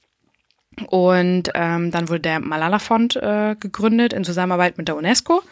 Und 0.89 1.51
ähm, 1.55 1.91
dann 1.91 2.09
wurde 2.09 2.21
der 2.21 2.41
Malala-Fond 2.41 3.17
äh, 3.17 3.57
gegründet 3.59 4.13
in 4.13 4.25
Zusammenarbeit 4.25 4.79
mit 4.79 4.89
der 4.89 4.97
UNESCO. 4.97 5.43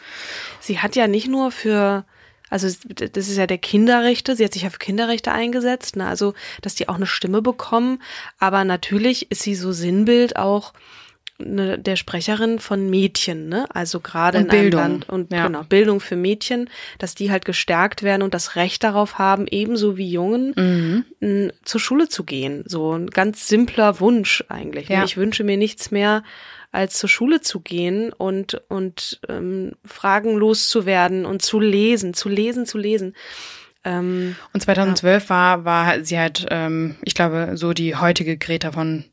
Sie 0.59 0.79
hat 0.79 0.95
ja 0.95 1.07
nicht 1.07 1.27
nur 1.27 1.51
für, 1.51 2.05
also 2.49 2.67
das 2.67 3.27
ist 3.27 3.37
ja 3.37 3.47
der 3.47 3.57
Kinderrechte, 3.57 4.35
sie 4.35 4.43
hat 4.43 4.53
sich 4.53 4.63
ja 4.63 4.69
für 4.69 4.79
Kinderrechte 4.79 5.31
eingesetzt, 5.31 5.95
ne? 5.95 6.07
also 6.07 6.33
dass 6.61 6.75
die 6.75 6.89
auch 6.89 6.95
eine 6.95 7.07
Stimme 7.07 7.41
bekommen, 7.41 8.01
aber 8.39 8.63
natürlich 8.63 9.31
ist 9.31 9.43
sie 9.43 9.55
so 9.55 9.71
Sinnbild 9.71 10.35
auch 10.35 10.73
ne, 11.39 11.77
der 11.79 11.95
Sprecherin 11.95 12.59
von 12.59 12.89
Mädchen, 12.89 13.49
ne? 13.49 13.65
Also 13.73 13.99
gerade 13.99 14.37
in 14.39 14.49
einem 14.49 14.61
Bildung, 14.61 14.79
Land 14.81 15.09
und 15.09 15.31
ja. 15.33 15.47
genau 15.47 15.63
Bildung 15.63 15.99
für 15.99 16.15
Mädchen, 16.15 16.69
dass 16.99 17.15
die 17.15 17.31
halt 17.31 17.45
gestärkt 17.45 18.03
werden 18.03 18.21
und 18.21 18.33
das 18.33 18.55
Recht 18.55 18.83
darauf 18.83 19.17
haben, 19.19 19.45
ebenso 19.49 19.97
wie 19.97 20.09
Jungen 20.09 20.53
Mhm. 20.55 21.05
n, 21.19 21.53
zur 21.63 21.81
Schule 21.81 22.09
zu 22.09 22.23
gehen. 22.23 22.63
So 22.67 22.93
ein 22.93 23.07
ganz 23.09 23.47
simpler 23.47 23.99
Wunsch 23.99 24.43
eigentlich. 24.49 24.89
ne? 24.89 24.95
Ja. 24.95 25.03
Ich 25.03 25.17
wünsche 25.17 25.43
mir 25.43 25.57
nichts 25.57 25.91
mehr 25.91 26.23
als 26.71 26.97
zur 26.97 27.09
Schule 27.09 27.39
zu 27.41 27.59
gehen 27.59 28.11
und 28.11 28.61
und 28.67 29.19
ähm, 29.29 29.73
Fragen 29.85 30.35
loszuwerden 30.35 31.25
und 31.25 31.41
zu 31.43 31.59
lesen, 31.59 32.13
zu 32.15 32.29
lesen, 32.29 32.65
zu 32.65 32.77
lesen. 32.79 33.13
Ähm, 33.85 34.35
Und 34.53 34.61
2012 34.61 35.29
war, 35.29 35.65
war 35.65 36.03
sie 36.03 36.17
halt, 36.17 36.45
ähm, 36.49 36.95
ich 37.03 37.15
glaube, 37.15 37.51
so 37.55 37.73
die 37.73 37.95
heutige 37.95 38.37
Greta 38.37 38.71
von 38.71 39.03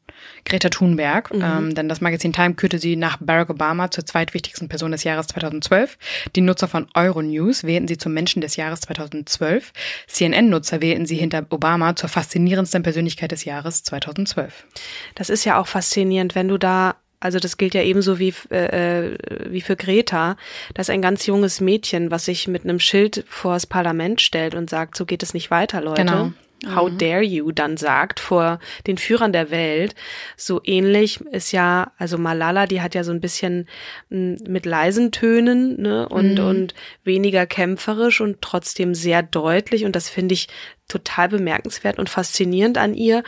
Greta 0.45 0.69
Thunberg. 0.69 1.31
Ähm, 1.33 1.75
denn 1.75 1.89
das 1.89 2.01
Magazin 2.01 2.33
Time 2.33 2.55
kürte 2.55 2.79
sie 2.79 2.97
nach 2.97 3.19
Barack 3.21 3.51
Obama 3.51 3.91
zur 3.91 4.05
zweitwichtigsten 4.05 4.69
Person 4.69 4.93
des 4.93 5.05
Jahres 5.05 5.29
2012. 5.29 5.99
Die 6.37 6.41
Nutzer 6.41 6.69
von 6.69 6.87
Euronews 6.95 7.65
wählten 7.65 7.89
sie 7.89 7.99
zum 7.99 8.13
Menschen 8.13 8.41
des 8.41 8.57
Jahres 8.57 8.81
2012. 8.81 9.73
CNN-Nutzer 10.07 10.81
wählten 10.81 11.07
sie 11.07 11.17
hinter 11.17 11.45
Obama 11.51 11.97
zur 11.97 12.09
faszinierendsten 12.09 12.83
Persönlichkeit 12.83 13.33
des 13.33 13.45
Jahres 13.45 13.83
2012. 13.83 14.67
Das 15.15 15.31
ist 15.31 15.45
ja 15.45 15.59
auch 15.61 15.67
faszinierend, 15.67 16.35
wenn 16.35 16.49
du 16.49 16.59
da, 16.59 16.97
also 17.21 17.39
das 17.39 17.57
gilt 17.57 17.75
ja 17.75 17.83
ebenso 17.83 18.19
wie, 18.19 18.35
äh, 18.51 19.07
äh, 19.07 19.19
wie 19.51 19.61
für 19.61 19.77
Greta, 19.77 20.37
dass 20.75 20.91
ein 20.91 21.03
ganz 21.03 21.27
junges 21.27 21.61
Mädchen, 21.61 22.11
was 22.11 22.25
sich 22.25 22.49
mit 22.49 22.65
einem 22.65 22.81
Schild 22.81 23.25
vor 23.29 23.55
das 23.55 23.67
Parlament 23.67 24.21
stellt 24.21 24.55
und 24.55 24.71
sagt, 24.71 24.97
so 24.97 25.05
geht 25.07 25.23
es 25.23 25.35
nicht 25.35 25.51
weiter, 25.51 25.81
Leute. 25.81 26.03
Genau. 26.03 26.33
How 26.67 26.91
dare 26.91 27.23
you 27.23 27.53
dann 27.53 27.79
sagt 27.79 28.21
vor 28.21 28.59
den 28.87 28.99
Führern 28.99 29.33
der 29.33 29.51
Welt. 29.51 29.95
So 30.37 30.61
ähnlich 30.63 31.21
ist 31.33 31.53
ja, 31.53 31.93
also 31.97 32.19
Malala, 32.19 32.67
die 32.67 32.83
hat 32.83 32.95
ja 32.95 33.03
so 33.03 33.13
ein 33.13 33.21
bisschen 33.21 33.67
m, 34.11 34.37
mit 34.47 34.67
leisen 34.67 35.11
Tönen 35.11 35.81
ne, 35.81 36.07
und, 36.07 36.39
und 36.39 36.75
weniger 37.03 37.47
kämpferisch 37.47 38.21
und 38.21 38.43
trotzdem 38.43 38.95
sehr 38.95 39.23
deutlich. 39.23 39.87
Und 39.87 39.97
das 39.97 40.11
finde 40.11 40.35
ich 40.35 40.49
total 40.87 41.31
bemerkenswert 41.31 41.99
und 41.99 42.11
faszinierend 42.11 42.77
an 42.77 42.93
ihr, 42.93 43.23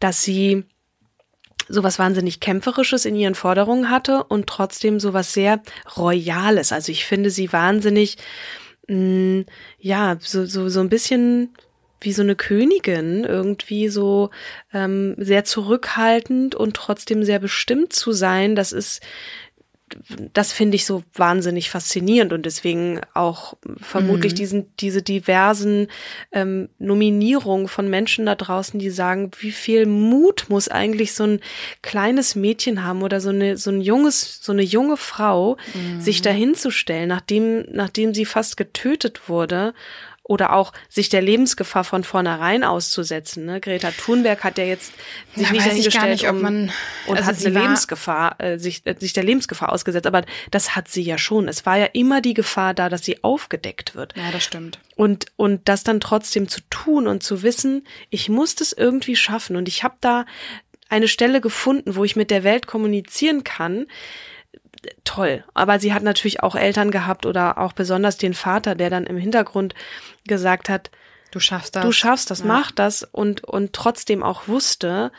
dass 0.00 0.22
sie 0.22 0.64
sowas 1.68 1.98
wahnsinnig 1.98 2.40
kämpferisches 2.40 3.04
in 3.04 3.14
ihren 3.14 3.34
Forderungen 3.34 3.90
hatte 3.90 4.24
und 4.24 4.46
trotzdem 4.46 5.00
sowas 5.00 5.34
sehr 5.34 5.62
royales. 5.96 6.72
Also 6.72 6.92
ich 6.92 7.04
finde 7.04 7.28
sie 7.28 7.52
wahnsinnig, 7.52 8.16
mh, 8.88 9.44
ja, 9.78 10.16
so, 10.20 10.46
so, 10.46 10.68
so 10.70 10.80
ein 10.80 10.88
bisschen 10.88 11.54
wie 12.00 12.12
so 12.12 12.22
eine 12.22 12.36
Königin, 12.36 13.24
irgendwie 13.24 13.88
so 13.88 14.30
ähm, 14.72 15.14
sehr 15.18 15.44
zurückhaltend 15.44 16.54
und 16.54 16.74
trotzdem 16.74 17.24
sehr 17.24 17.38
bestimmt 17.38 17.92
zu 17.92 18.12
sein. 18.12 18.54
Das 18.56 18.72
ist, 18.72 19.00
das 20.32 20.52
finde 20.52 20.76
ich 20.76 20.86
so 20.86 21.04
wahnsinnig 21.14 21.70
faszinierend 21.70 22.32
und 22.32 22.46
deswegen 22.46 23.00
auch 23.12 23.54
vermutlich 23.80 24.32
Mhm. 24.32 24.36
diesen, 24.36 24.76
diese 24.76 25.02
diversen 25.02 25.88
ähm, 26.32 26.68
Nominierungen 26.78 27.68
von 27.68 27.88
Menschen 27.88 28.26
da 28.26 28.34
draußen, 28.34 28.80
die 28.80 28.90
sagen, 28.90 29.30
wie 29.38 29.52
viel 29.52 29.86
Mut 29.86 30.46
muss 30.48 30.68
eigentlich 30.68 31.12
so 31.14 31.24
ein 31.24 31.40
kleines 31.82 32.34
Mädchen 32.34 32.82
haben 32.82 33.02
oder 33.02 33.20
so 33.20 33.28
eine, 33.28 33.56
so 33.56 33.70
ein 33.70 33.80
junges, 33.80 34.40
so 34.42 34.52
eine 34.52 34.62
junge 34.62 34.96
Frau, 34.96 35.56
Mhm. 35.74 36.00
sich 36.00 36.22
dahinzustellen, 36.22 37.08
nachdem, 37.08 37.64
nachdem 37.70 38.14
sie 38.14 38.24
fast 38.24 38.56
getötet 38.56 39.28
wurde 39.28 39.74
oder 40.26 40.54
auch 40.54 40.72
sich 40.88 41.10
der 41.10 41.20
Lebensgefahr 41.20 41.84
von 41.84 42.02
vornherein 42.02 42.64
auszusetzen. 42.64 43.44
Ne? 43.44 43.60
Greta 43.60 43.90
Thunberg 43.90 44.42
hat 44.42 44.56
ja 44.56 44.64
jetzt 44.64 44.94
sich 45.36 45.46
Ja, 45.46 45.52
nicht 45.52 45.64
hingestellt 45.64 46.10
nicht, 46.10 46.28
ob 46.28 46.36
um, 46.36 46.42
man- 46.42 46.72
und 47.06 47.18
also 47.18 47.28
hat 47.28 47.36
sie 47.36 47.48
eine 47.48 47.60
Lebensgefahr, 47.60 48.40
äh, 48.40 48.58
sich, 48.58 48.80
äh, 48.86 48.96
sich 48.98 49.12
der 49.12 49.22
Lebensgefahr 49.22 49.70
ausgesetzt. 49.70 50.06
Aber 50.06 50.24
das 50.50 50.74
hat 50.74 50.88
sie 50.88 51.02
ja 51.02 51.18
schon. 51.18 51.46
Es 51.46 51.66
war 51.66 51.76
ja 51.76 51.86
immer 51.92 52.22
die 52.22 52.32
Gefahr 52.32 52.72
da, 52.72 52.88
dass 52.88 53.04
sie 53.04 53.22
aufgedeckt 53.22 53.94
wird. 53.94 54.14
Ja, 54.16 54.30
das 54.32 54.42
stimmt. 54.42 54.78
Und, 54.96 55.26
und 55.36 55.68
das 55.68 55.84
dann 55.84 56.00
trotzdem 56.00 56.48
zu 56.48 56.62
tun 56.70 57.06
und 57.06 57.22
zu 57.22 57.42
wissen, 57.42 57.86
ich 58.08 58.30
muss 58.30 58.54
das 58.54 58.72
irgendwie 58.72 59.16
schaffen. 59.16 59.56
Und 59.56 59.68
ich 59.68 59.84
habe 59.84 59.96
da 60.00 60.24
eine 60.88 61.08
Stelle 61.08 61.42
gefunden, 61.42 61.96
wo 61.96 62.04
ich 62.04 62.16
mit 62.16 62.30
der 62.30 62.44
Welt 62.44 62.66
kommunizieren 62.66 63.44
kann. 63.44 63.86
Toll. 65.04 65.44
Aber 65.54 65.78
sie 65.80 65.92
hat 65.94 66.02
natürlich 66.02 66.42
auch 66.42 66.54
Eltern 66.56 66.90
gehabt 66.90 67.26
oder 67.26 67.58
auch 67.58 67.72
besonders 67.72 68.16
den 68.16 68.34
Vater, 68.34 68.74
der 68.74 68.90
dann 68.90 69.06
im 69.06 69.16
Hintergrund 69.16 69.74
gesagt 70.26 70.68
hat, 70.68 70.90
Du 71.30 71.40
schaffst 71.40 71.74
das. 71.76 71.84
du 71.84 71.92
schaffst 71.92 72.30
das, 72.30 72.40
Ja. 72.40 72.46
mach 72.46 72.70
das 72.70 73.02
und, 73.02 73.42
und 73.44 73.72
trotzdem 73.72 74.22
auch 74.22 74.46
wusste, 74.48 75.10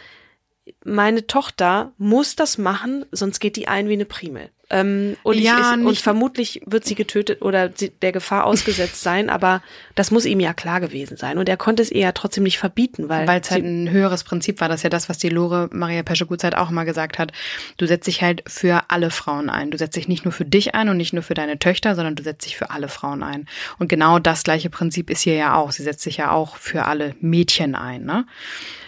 meine 0.84 1.27
Tochter 1.27 1.91
muss 1.98 2.36
das 2.36 2.57
machen, 2.57 3.05
sonst 3.12 3.39
geht 3.39 3.55
die 3.55 3.67
ein 3.67 3.88
wie 3.89 3.93
eine 3.93 4.05
Primel. 4.05 4.50
Ähm, 4.75 5.15
und, 5.24 5.38
Ja, 5.38 5.74
ich, 5.74 5.79
ich, 5.82 5.86
und 5.86 5.98
vermutlich 5.98 6.62
wird 6.65 6.86
sie 6.86 6.96
getötet 6.96 7.41
oder 7.41 7.72
sie, 7.74 7.89
der 7.89 8.12
Gefahr 8.12 8.46
ausgesetzt 8.46 9.01
sein, 9.01 9.29
aber 9.29 9.62
das 9.96 10.12
muss 10.12 10.25
ihm 10.25 10.39
ja 10.41 10.53
klar 10.53 10.82
gewesen 10.82 11.15
sein. 11.15 11.38
Und 11.38 11.48
er 11.48 11.55
konnte 11.55 11.82
es 11.82 11.91
ihr 11.91 12.01
ja 12.01 12.12
trotzdem 12.12 12.44
nicht 12.44 12.58
verbieten, 12.58 13.08
weil, 13.08 13.27
Weil 13.27 13.39
es 13.39 13.51
halt 13.51 13.63
ein 13.63 13.89
höheres 13.89 14.25
Prinzip 14.25 14.60
war. 14.60 14.67
Das 14.67 14.77
ist 14.79 14.84
ja 14.84 14.89
das, 14.89 15.08
was 15.08 15.17
die 15.17 15.29
Lore 15.29 15.70
Maria 15.72 16.03
Pesche-Gutzeit 16.03 16.55
auch 16.55 16.70
immer 16.70 16.84
gesagt 16.84 17.17
hat. 17.17 17.32
Du 17.77 17.86
setzt 17.86 18.08
dich 18.08 18.22
halt 18.22 18.44
für 18.48 18.84
alle 18.89 19.12
Frauen 19.12 19.50
ein. 19.50 19.72
Du 19.72 19.77
setzt 19.77 19.96
dich 19.96 20.08
nicht 20.08 20.25
nur 20.25 20.34
für 20.34 20.46
dich 20.46 20.75
ein 20.75 20.89
und 20.89 20.98
nicht 20.98 21.13
nur 21.13 21.24
für 21.24 21.34
deine 21.34 21.58
Töchter, 21.58 21.96
sondern 21.96 22.15
du 22.15 22.24
setzt 22.24 22.46
dich 22.46 22.58
für 22.58 22.70
alle 22.70 22.89
Frauen 22.89 23.24
ein. 23.24 23.48
Und 23.79 23.88
genau 23.88 24.20
das 24.20 24.44
gleiche 24.44 24.70
Prinzip 24.70 25.10
ist 25.10 25.22
hier 25.22 25.36
ja 25.36 25.55
auch. 25.55 25.72
Sie 25.72 25.84
setzt 25.84 26.01
sich 26.01 26.17
ja 26.17 26.32
auch 26.32 26.58
für 26.58 26.86
alle 26.86 27.15
Mädchen 27.22 27.75
ein, 27.75 28.03
ne? 28.03 28.25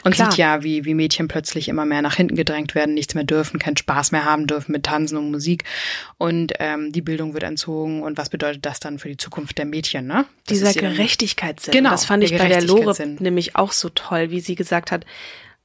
Und 0.04 0.14
Klar. 0.14 0.32
sieht 0.32 0.38
ja, 0.38 0.64
wie, 0.64 0.86
wie 0.86 0.94
Mädchen 0.94 1.28
plötzlich 1.28 1.68
immer 1.68 1.84
mehr 1.84 2.02
nach 2.02 2.16
hinten 2.16 2.36
gedrängt 2.36 2.76
werden, 2.76 2.94
nichts 2.94 3.14
mehr 3.14 3.26
dürfen, 3.26 3.60
keinen 3.60 3.76
Spaß 3.76 4.14
mehr 4.14 4.24
haben 4.24 4.48
dürfen 4.48 4.72
mit 4.72 4.84
Tanzen 4.84 5.18
und 5.18 5.32
Musik. 5.32 5.66
Und 6.18 6.54
ähm, 6.60 6.92
die 6.92 7.02
Bildung 7.02 7.34
wird 7.34 7.44
entzogen. 7.44 8.04
Und 8.04 8.18
was 8.18 8.30
bedeutet 8.30 8.66
das 8.66 8.80
dann 8.80 9.00
für 9.00 9.10
die 9.10 9.18
Zukunft 9.18 9.58
der 9.58 9.66
Mädchen, 9.66 10.08
ne? 10.08 10.26
Das 10.46 10.60
dieser 10.60 10.74
Gerechtigkeitssinn. 10.74 11.74
Genau, 11.74 11.92
das 11.92 12.06
fand 12.06 12.24
ich 12.24 12.38
bei 12.38 12.48
der 12.48 12.62
Lore 12.62 12.96
nämlich 13.20 13.56
auch 13.56 13.72
so 13.72 13.90
toll, 13.90 14.32
wie 14.32 14.40
sie 14.40 14.56
gesagt 14.56 14.92
hat, 14.92 15.06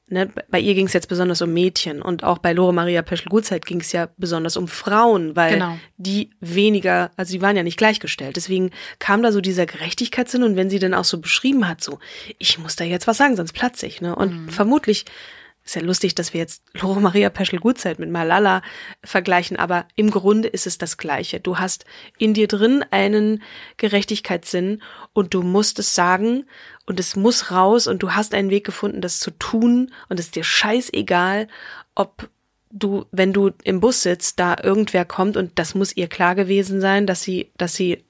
ne, 0.09 0.31
bei 0.51 0.61
ihr 0.61 0.75
ging 0.75 0.87
es 0.87 0.93
jetzt 0.93 1.09
besonders 1.09 1.41
um 1.43 1.53
Mädchen 1.53 2.03
und 2.03 2.23
auch 2.23 2.39
bei 2.39 2.53
Lore 2.53 2.75
Maria 2.75 3.03
Peschel-Gutzeit 3.03 3.65
ging 3.67 3.81
es 3.81 3.93
ja 3.93 4.09
besonders 4.19 4.57
um 4.57 4.69
Frauen, 4.69 5.35
weil 5.35 5.55
Genau. 5.55 5.79
die 5.97 6.31
weniger, 6.41 7.11
also 7.17 7.31
sie 7.31 7.41
waren 7.41 7.57
ja 7.57 7.63
nicht 7.63 7.79
gleichgestellt. 7.79 8.37
Deswegen 8.37 8.71
kam 8.99 9.23
da 9.23 9.33
so 9.33 9.41
dieser 9.41 9.67
Gerechtigkeitssinn 9.67 10.43
und 10.43 10.57
wenn 10.57 10.71
sie 10.71 10.79
dann 10.79 10.95
auch 10.95 11.05
so 11.05 11.19
beschrieben 11.19 11.67
hat, 11.67 11.83
so, 11.83 11.99
ich 12.39 12.59
muss 12.59 12.77
da 12.77 12.85
jetzt 12.85 13.07
was 13.07 13.17
sagen, 13.17 13.37
sonst 13.37 13.53
platze 13.53 13.87
ich, 13.87 14.01
ne? 14.01 14.15
Und 14.15 14.51
vermutlich 14.53 15.05
ist 15.65 15.77
ja 15.77 15.83
lustig, 15.83 16.15
dass 16.15 16.33
wir 16.35 16.41
jetzt 16.41 16.63
Lore 16.75 17.01
Maria 17.01 17.31
Peschel-Gutzeit 17.31 17.99
mit 17.99 18.11
Malala 18.11 18.63
vergleichen, 19.05 19.57
aber 19.57 19.87
im 19.95 20.11
Grunde 20.11 20.49
ist 20.49 20.67
es 20.67 20.77
das 20.79 20.97
Gleiche. 20.97 21.41
Du 21.41 21.59
hast 21.59 21.85
in 22.19 22.35
dir 22.35 22.49
drin 22.49 22.85
einen 22.91 23.43
Gerechtigkeitssinn 23.77 24.83
und 25.13 25.35
du 25.35 25.43
musst 25.43 25.79
es 25.79 25.95
sagen 25.95 26.47
und 26.87 26.99
es 26.99 27.15
muss 27.15 27.51
raus 27.53 27.87
und 27.87 28.03
du 28.03 28.13
hast 28.13 28.35
einen 28.35 28.51
Weg 28.51 28.65
gefunden, 28.65 29.01
das 29.01 29.21
zu 29.21 29.31
tun 29.31 29.93
und 30.09 30.19
es 30.19 30.27
ist 30.27 30.37
dir 30.37 30.45
scheißegal, 30.45 31.47
ob 31.95 32.29
du, 32.73 33.05
wenn 33.13 33.33
du 33.33 33.51
im 33.63 33.81
Bus 33.81 34.03
sitzt, 34.03 34.41
da 34.41 34.57
irgendwer 34.63 35.05
kommt 35.05 35.37
und 35.37 35.59
das 35.59 35.75
muss 35.75 35.97
ihr 35.97 36.09
klar 36.09 36.35
gewesen 36.35 36.81
sein, 36.81 37.07
dass 37.07 37.23
sie, 37.23 37.53
dass 37.57 37.75
sie 37.75 38.05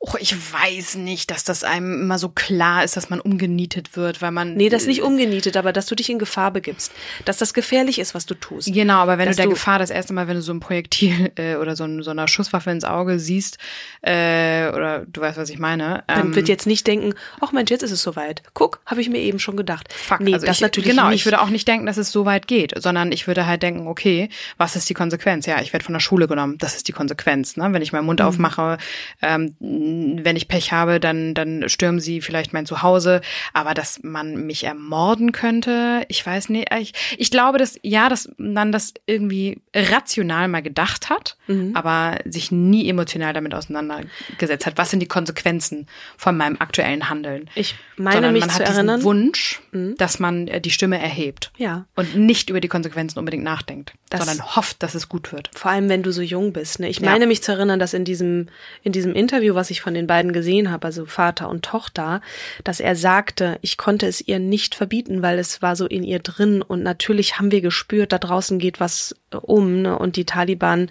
Och, 0.00 0.16
ich 0.20 0.34
weiß 0.52 0.94
nicht, 0.96 1.30
dass 1.30 1.44
das 1.44 1.64
einem 1.64 2.02
immer 2.02 2.18
so 2.18 2.28
klar 2.28 2.84
ist, 2.84 2.96
dass 2.96 3.10
man 3.10 3.20
umgenietet 3.20 3.96
wird, 3.96 4.22
weil 4.22 4.30
man. 4.30 4.54
Nee, 4.54 4.68
das 4.68 4.86
nicht 4.86 5.02
umgenietet, 5.02 5.56
aber 5.56 5.72
dass 5.72 5.86
du 5.86 5.94
dich 5.94 6.08
in 6.10 6.18
Gefahr 6.18 6.50
begibst. 6.52 6.92
Dass 7.24 7.36
das 7.38 7.52
gefährlich 7.54 7.98
ist, 7.98 8.14
was 8.14 8.26
du 8.26 8.34
tust. 8.34 8.72
Genau, 8.72 8.98
aber 8.98 9.18
wenn 9.18 9.26
Dass 9.26 9.36
du 9.36 9.40
der 9.42 9.46
du- 9.46 9.54
Gefahr 9.54 9.78
das 9.78 9.90
erste 9.90 10.12
Mal, 10.12 10.28
wenn 10.28 10.36
du 10.36 10.42
so 10.42 10.52
ein 10.52 10.60
Projektil 10.60 11.32
äh, 11.36 11.56
oder 11.56 11.74
so, 11.76 11.84
ein, 11.84 12.02
so 12.02 12.10
eine 12.10 12.28
Schusswaffe 12.28 12.70
ins 12.70 12.84
Auge 12.84 13.18
siehst, 13.18 13.58
äh, 14.02 14.68
oder 14.70 15.04
du 15.06 15.20
weißt, 15.20 15.38
was 15.38 15.50
ich 15.50 15.58
meine. 15.58 16.04
Man 16.06 16.20
ähm, 16.28 16.34
wird 16.34 16.48
jetzt 16.48 16.66
nicht 16.66 16.86
denken, 16.86 17.14
ach 17.40 17.52
Mensch, 17.52 17.70
jetzt 17.70 17.82
ist 17.82 17.90
es 17.92 18.02
soweit. 18.02 18.42
Guck, 18.54 18.80
habe 18.86 19.00
ich 19.00 19.08
mir 19.08 19.18
eben 19.18 19.38
schon 19.38 19.56
gedacht. 19.56 19.92
Fuck, 19.92 20.20
nee, 20.20 20.34
also 20.34 20.46
das 20.46 20.56
ich, 20.56 20.62
natürlich 20.62 20.90
genau, 20.90 21.08
nicht. 21.08 21.20
ich 21.20 21.26
würde 21.26 21.40
auch 21.40 21.50
nicht 21.50 21.66
denken, 21.66 21.86
dass 21.86 21.96
es 21.96 22.12
so 22.12 22.24
weit 22.24 22.46
geht, 22.46 22.72
sondern 22.80 23.12
ich 23.12 23.26
würde 23.26 23.46
halt 23.46 23.62
denken, 23.62 23.86
okay, 23.88 24.28
was 24.56 24.76
ist 24.76 24.88
die 24.88 24.94
Konsequenz? 24.94 25.46
Ja, 25.46 25.60
ich 25.60 25.72
werde 25.72 25.84
von 25.84 25.92
der 25.92 26.00
Schule 26.00 26.28
genommen, 26.28 26.56
das 26.58 26.76
ist 26.76 26.88
die 26.88 26.92
Konsequenz. 26.92 27.56
Ne? 27.56 27.68
Wenn 27.72 27.82
ich 27.82 27.92
meinen 27.92 28.02
Mhm. 28.02 28.06
Mund 28.06 28.22
aufmache, 28.22 28.78
ähm, 29.22 29.47
wenn 29.60 30.36
ich 30.36 30.48
Pech 30.48 30.72
habe, 30.72 31.00
dann, 31.00 31.34
dann 31.34 31.68
stürmen 31.68 32.00
sie 32.00 32.20
vielleicht 32.20 32.52
mein 32.52 32.66
Zuhause, 32.66 33.20
aber 33.52 33.74
dass 33.74 34.02
man 34.02 34.46
mich 34.46 34.64
ermorden 34.64 35.32
könnte, 35.32 36.04
ich 36.08 36.24
weiß 36.24 36.48
nicht, 36.48 36.68
ich, 36.78 36.92
ich 37.18 37.30
glaube, 37.30 37.58
dass, 37.58 37.78
ja, 37.82 38.08
dass 38.08 38.30
man 38.36 38.72
das 38.72 38.94
irgendwie 39.06 39.60
rational 39.74 40.48
mal 40.48 40.62
gedacht 40.62 41.10
hat, 41.10 41.36
Mhm. 41.46 41.74
aber 41.74 42.18
sich 42.26 42.52
nie 42.52 42.88
emotional 42.90 43.32
damit 43.32 43.54
auseinandergesetzt 43.54 44.66
hat. 44.66 44.76
Was 44.76 44.90
sind 44.90 45.00
die 45.00 45.06
Konsequenzen 45.08 45.86
von 46.16 46.36
meinem 46.36 46.56
aktuellen 46.60 47.08
Handeln? 47.08 47.48
Ich 47.54 47.74
meine 47.96 48.16
sondern 48.16 48.32
mich 48.34 48.40
man 48.42 48.50
zu 48.50 48.56
hat 48.64 48.68
erinnern. 48.68 49.02
Wunsch, 49.02 49.60
dass 49.72 50.18
man 50.18 50.48
äh, 50.48 50.60
die 50.60 50.70
Stimme 50.70 50.98
erhebt. 51.00 51.50
Ja. 51.56 51.86
Und 51.96 52.16
nicht 52.16 52.50
über 52.50 52.60
die 52.60 52.68
Konsequenzen 52.68 53.18
unbedingt 53.18 53.44
nachdenkt, 53.44 53.94
Das- 54.10 54.24
sondern 54.26 54.56
hofft, 54.56 54.82
dass 54.82 54.94
es 54.94 55.08
gut 55.08 55.32
wird. 55.32 55.50
Vor 55.54 55.70
allem, 55.70 55.88
wenn 55.88 56.02
du 56.02 56.12
so 56.12 56.20
jung 56.22 56.52
bist. 56.52 56.80
Ne? 56.80 56.88
Ich 56.88 57.00
Ja. 57.00 57.10
meine 57.10 57.26
mich 57.26 57.42
zu 57.42 57.52
erinnern, 57.52 57.78
dass 57.78 57.94
in 57.94 58.04
diesem, 58.04 58.48
in 58.82 58.92
diesem 58.92 59.14
Interview, 59.14 59.37
was 59.54 59.70
ich 59.70 59.80
von 59.80 59.94
den 59.94 60.06
beiden 60.06 60.32
gesehen 60.32 60.70
habe, 60.70 60.86
also 60.86 61.06
Vater 61.06 61.48
und 61.48 61.64
Tochter, 61.64 62.20
dass 62.64 62.80
er 62.80 62.96
sagte, 62.96 63.58
ich 63.62 63.76
konnte 63.76 64.06
es 64.06 64.20
ihr 64.20 64.38
nicht 64.38 64.74
verbieten, 64.74 65.22
weil 65.22 65.38
es 65.38 65.62
war 65.62 65.76
so 65.76 65.86
in 65.86 66.04
ihr 66.04 66.18
drin. 66.18 66.62
Und 66.62 66.82
natürlich 66.82 67.38
haben 67.38 67.50
wir 67.50 67.60
gespürt, 67.60 68.12
da 68.12 68.18
draußen 68.18 68.58
geht 68.58 68.80
was 68.80 69.16
äh, 69.32 69.36
um 69.36 69.82
ne? 69.82 69.98
und 69.98 70.16
die 70.16 70.26
Taliban 70.26 70.90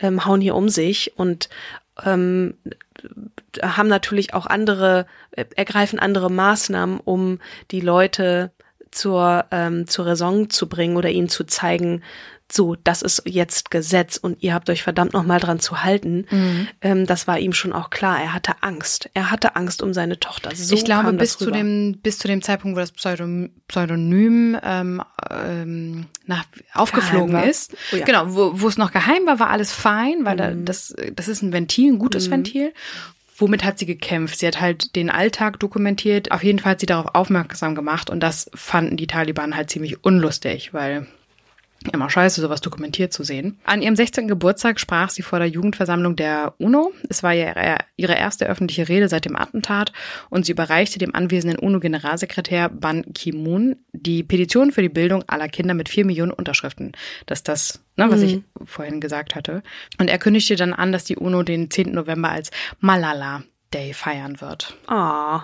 ähm, 0.00 0.24
hauen 0.24 0.40
hier 0.40 0.54
um 0.54 0.68
sich 0.68 1.12
und 1.16 1.48
ähm, 2.04 2.54
haben 3.62 3.88
natürlich 3.88 4.34
auch 4.34 4.46
andere, 4.46 5.06
äh, 5.32 5.44
ergreifen 5.54 5.98
andere 5.98 6.30
Maßnahmen, 6.30 7.00
um 7.00 7.40
die 7.70 7.80
Leute 7.80 8.50
zur, 8.90 9.44
ähm, 9.50 9.86
zur 9.86 10.06
Raison 10.06 10.50
zu 10.50 10.68
bringen 10.68 10.96
oder 10.96 11.10
ihnen 11.10 11.28
zu 11.28 11.44
zeigen, 11.44 12.02
so, 12.50 12.76
das 12.76 13.02
ist 13.02 13.22
jetzt 13.26 13.70
Gesetz 13.72 14.16
und 14.16 14.40
ihr 14.42 14.54
habt 14.54 14.70
euch 14.70 14.82
verdammt 14.84 15.12
nochmal 15.12 15.40
dran 15.40 15.58
zu 15.58 15.82
halten. 15.82 16.26
Mhm. 16.30 16.68
Ähm, 16.80 17.06
das 17.06 17.26
war 17.26 17.38
ihm 17.40 17.52
schon 17.52 17.72
auch 17.72 17.90
klar. 17.90 18.20
Er 18.20 18.32
hatte 18.32 18.62
Angst. 18.62 19.10
Er 19.14 19.30
hatte 19.32 19.56
Angst 19.56 19.82
um 19.82 19.92
seine 19.92 20.20
Tochter. 20.20 20.54
So 20.54 20.74
ich 20.76 20.84
glaube, 20.84 21.12
bis 21.14 21.38
zu 21.38 21.46
rüber. 21.46 21.56
dem 21.56 21.98
bis 22.02 22.18
zu 22.18 22.28
dem 22.28 22.42
Zeitpunkt, 22.42 22.76
wo 22.76 22.80
das 22.80 22.92
Pseudom, 22.92 23.50
Pseudonym 23.66 24.56
ähm, 24.62 25.02
ähm, 25.30 26.06
nach, 26.26 26.44
aufgeflogen 26.72 27.36
ist, 27.42 27.74
Oh 27.92 27.96
ja. 27.96 28.04
genau, 28.04 28.34
wo, 28.34 28.60
wo 28.60 28.68
es 28.68 28.78
noch 28.78 28.92
geheim 28.92 29.26
war, 29.26 29.40
war 29.40 29.50
alles 29.50 29.72
fein, 29.72 30.24
weil 30.24 30.36
da, 30.36 30.50
Mhm. 30.50 30.64
das 30.64 30.94
das 31.14 31.28
ist 31.28 31.42
ein 31.42 31.52
Ventil, 31.52 31.92
ein 31.94 31.98
gutes 31.98 32.30
Ventil. 32.30 32.72
Womit 33.38 33.64
hat 33.64 33.78
sie 33.78 33.86
gekämpft? 33.86 34.38
Sie 34.38 34.46
hat 34.46 34.60
halt 34.60 34.96
den 34.96 35.10
Alltag 35.10 35.58
dokumentiert. 35.60 36.30
Auf 36.32 36.42
jeden 36.42 36.58
Fall 36.58 36.72
hat 36.72 36.80
sie 36.80 36.86
darauf 36.86 37.14
aufmerksam 37.14 37.74
gemacht 37.74 38.08
und 38.08 38.20
das 38.20 38.50
fanden 38.54 38.96
die 38.96 39.06
Taliban 39.08 39.54
halt 39.56 39.68
ziemlich 39.68 40.04
unlustig, 40.04 40.72
weil 40.72 41.06
Immer 41.92 42.10
scheiße, 42.10 42.40
sowas 42.40 42.60
dokumentiert 42.60 43.12
zu 43.12 43.22
sehen. 43.22 43.58
An 43.64 43.82
ihrem 43.82 43.96
16. 43.96 44.28
Geburtstag 44.28 44.80
sprach 44.80 45.10
sie 45.10 45.22
vor 45.22 45.38
der 45.38 45.48
Jugendversammlung 45.48 46.16
der 46.16 46.54
UNO. 46.58 46.92
Es 47.08 47.22
war 47.22 47.34
ihre, 47.34 47.78
ihre 47.96 48.14
erste 48.14 48.46
öffentliche 48.46 48.88
Rede 48.88 49.08
seit 49.08 49.24
dem 49.24 49.36
Attentat 49.36 49.92
und 50.30 50.46
sie 50.46 50.52
überreichte 50.52 50.98
dem 50.98 51.14
anwesenden 51.14 51.58
UNO-Generalsekretär 51.58 52.68
Ban 52.68 53.04
Ki-moon 53.12 53.76
die 53.92 54.22
Petition 54.22 54.72
für 54.72 54.82
die 54.82 54.88
Bildung 54.88 55.24
aller 55.28 55.48
Kinder 55.48 55.74
mit 55.74 55.88
vier 55.88 56.04
Millionen 56.04 56.32
Unterschriften. 56.32 56.92
Das 57.26 57.40
ist 57.40 57.48
das, 57.48 57.80
ne, 57.96 58.10
was 58.10 58.22
ich 58.22 58.40
vorhin 58.64 59.00
gesagt 59.00 59.34
hatte. 59.34 59.62
Und 59.98 60.08
er 60.08 60.18
kündigte 60.18 60.56
dann 60.56 60.72
an, 60.72 60.92
dass 60.92 61.04
die 61.04 61.16
UNO 61.16 61.42
den 61.42 61.70
10. 61.70 61.92
November 61.92 62.30
als 62.30 62.50
Malala 62.80 63.42
Day 63.74 63.92
feiern 63.92 64.40
wird. 64.40 64.76
Ah, 64.86 65.42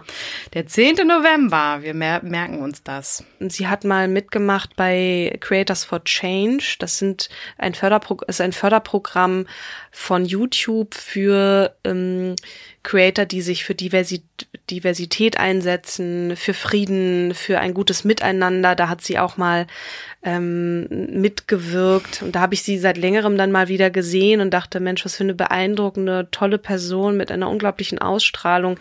Der 0.54 0.66
10. 0.66 1.06
November, 1.06 1.82
wir 1.82 1.92
mer 1.94 2.22
merken 2.22 2.61
uns 2.62 2.82
das. 2.82 3.24
sie 3.40 3.68
hat 3.68 3.85
mal 3.85 4.08
mitgemacht 4.08 4.76
bei 4.76 5.37
Creators 5.40 5.85
for 5.85 6.04
Change. 6.04 6.76
Das 6.78 6.98
sind 6.98 7.28
ein, 7.58 7.74
Förderpro 7.74 8.18
ist 8.26 8.40
ein 8.40 8.52
Förderprogramm 8.52 9.46
von 9.90 10.24
YouTube 10.24 10.94
für 10.94 11.74
ähm, 11.85 12.37
Creator, 12.82 13.24
die 13.24 13.42
sich 13.42 13.64
für 13.64 13.74
Diversi 13.74 14.22
Diversität 14.70 15.38
einsetzen, 15.38 16.37
für 16.37 16.54
Frieden, 16.54 17.35
für 17.35 17.58
ein 17.58 17.74
gutes 17.74 18.04
Miteinander. 18.04 18.74
Da 18.74 18.88
hat 18.88 19.02
sie 19.02 19.18
auch 19.18 19.37
mal 19.37 19.66
ähm, 20.22 20.87
mitgewirkt. 21.11 22.22
Und 22.22 22.35
da 22.37 22.40
habe 22.40 22.54
ich 22.54 22.62
sie 22.62 22.78
seit 22.78 22.96
längerem 22.96 23.37
dann 23.37 23.52
mal 23.52 23.68
wieder 23.68 23.90
gesehen 23.90 24.40
und 24.40 24.50
dachte, 24.50 24.80
Mensch, 24.80 25.04
was 25.04 25.16
für 25.16 25.24
eine 25.24 25.35
beeindruckende, 25.35 26.28
tolle 26.30 26.58
Person 26.58 27.16
mit 27.16 27.30
einer 27.30 27.50
unglaublichen 27.50 27.98
Ausstrahlung. 28.22 28.78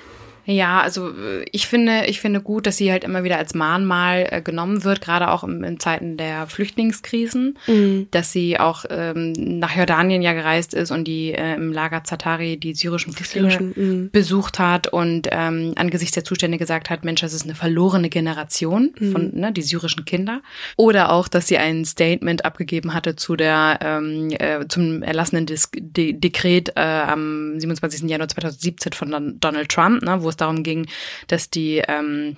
Ja, 0.52 0.82
also 0.82 1.10
äh, 1.10 1.46
ich 1.52 1.68
finde, 1.68 2.06
ich 2.08 2.20
finde 2.20 2.42
gut, 2.42 2.68
dass 2.68 2.78
sie 2.78 2.92
halt 2.92 3.04
immer 3.04 3.24
wieder 3.24 3.38
als 3.38 3.54
Mahnmal 3.54 4.28
äh, 4.30 4.42
genommen 4.42 4.84
wird, 4.84 5.02
gerade 5.02 5.32
auch 5.32 5.44
im, 5.44 5.64
in 5.64 5.80
Zeiten 5.80 6.18
der 6.18 6.48
Flüchtlingskrisen, 6.48 7.58
mhm. 7.68 8.08
dass 8.12 8.32
sie 8.32 8.60
auch 8.60 8.86
ähm, 8.90 9.34
nach 9.34 9.76
Jordanien 9.76 10.22
ja 10.22 10.34
gereist 10.34 10.74
ist 10.74 10.92
und 10.92 11.06
die 11.06 11.32
äh, 11.32 11.56
im 11.56 11.72
Lager 11.72 12.04
Zatari 12.04 12.58
die 12.58 12.74
syrischen 12.74 13.14
Flüchtlinge 13.14 13.74
mhm. 13.76 14.10
besucht 14.12 14.60
hat 14.60 14.88
und 14.88 15.28
ähm, 15.32 15.74
angesichts 15.76 16.14
der 16.14 16.24
Zustände 16.24 16.58
gesagt 16.58 16.90
hat, 16.90 17.06
Mensch, 17.06 17.22
das 17.22 17.34
ist 17.34 17.44
eine 17.44 17.56
verlorene 17.56 18.10
Generation 18.10 18.94
mhm. 19.00 19.12
von 19.12 19.32
ne, 19.34 19.52
die 19.52 19.62
syrischen 19.62 20.06
Kinder. 20.06 20.42
Oder 20.78 21.12
auch, 21.12 21.28
dass 21.28 21.48
sie 21.48 21.58
ein 21.58 21.86
Statement 21.86 22.46
abgegeben 22.46 22.94
hatte 22.94 23.16
zu 23.16 23.36
der 23.36 23.80
ähm, 23.82 24.30
äh, 24.32 24.68
zum 24.68 25.04
erlassenen 25.04 25.46
Dis 25.46 25.70
De 25.74 26.14
Dekret 26.14 26.74
äh, 26.76 26.82
am 26.82 27.60
27. 27.60 28.10
Januar 28.10 28.28
2017 28.28 28.94
von 28.94 29.38
Donald 29.40 29.70
Trump, 29.70 30.02
ne, 30.04 30.22
wo 30.22 30.30
es 30.30 30.38
darum 30.42 30.64
ging, 30.64 30.88
dass 31.28 31.50
die 31.50 31.84
ähm, 31.88 32.38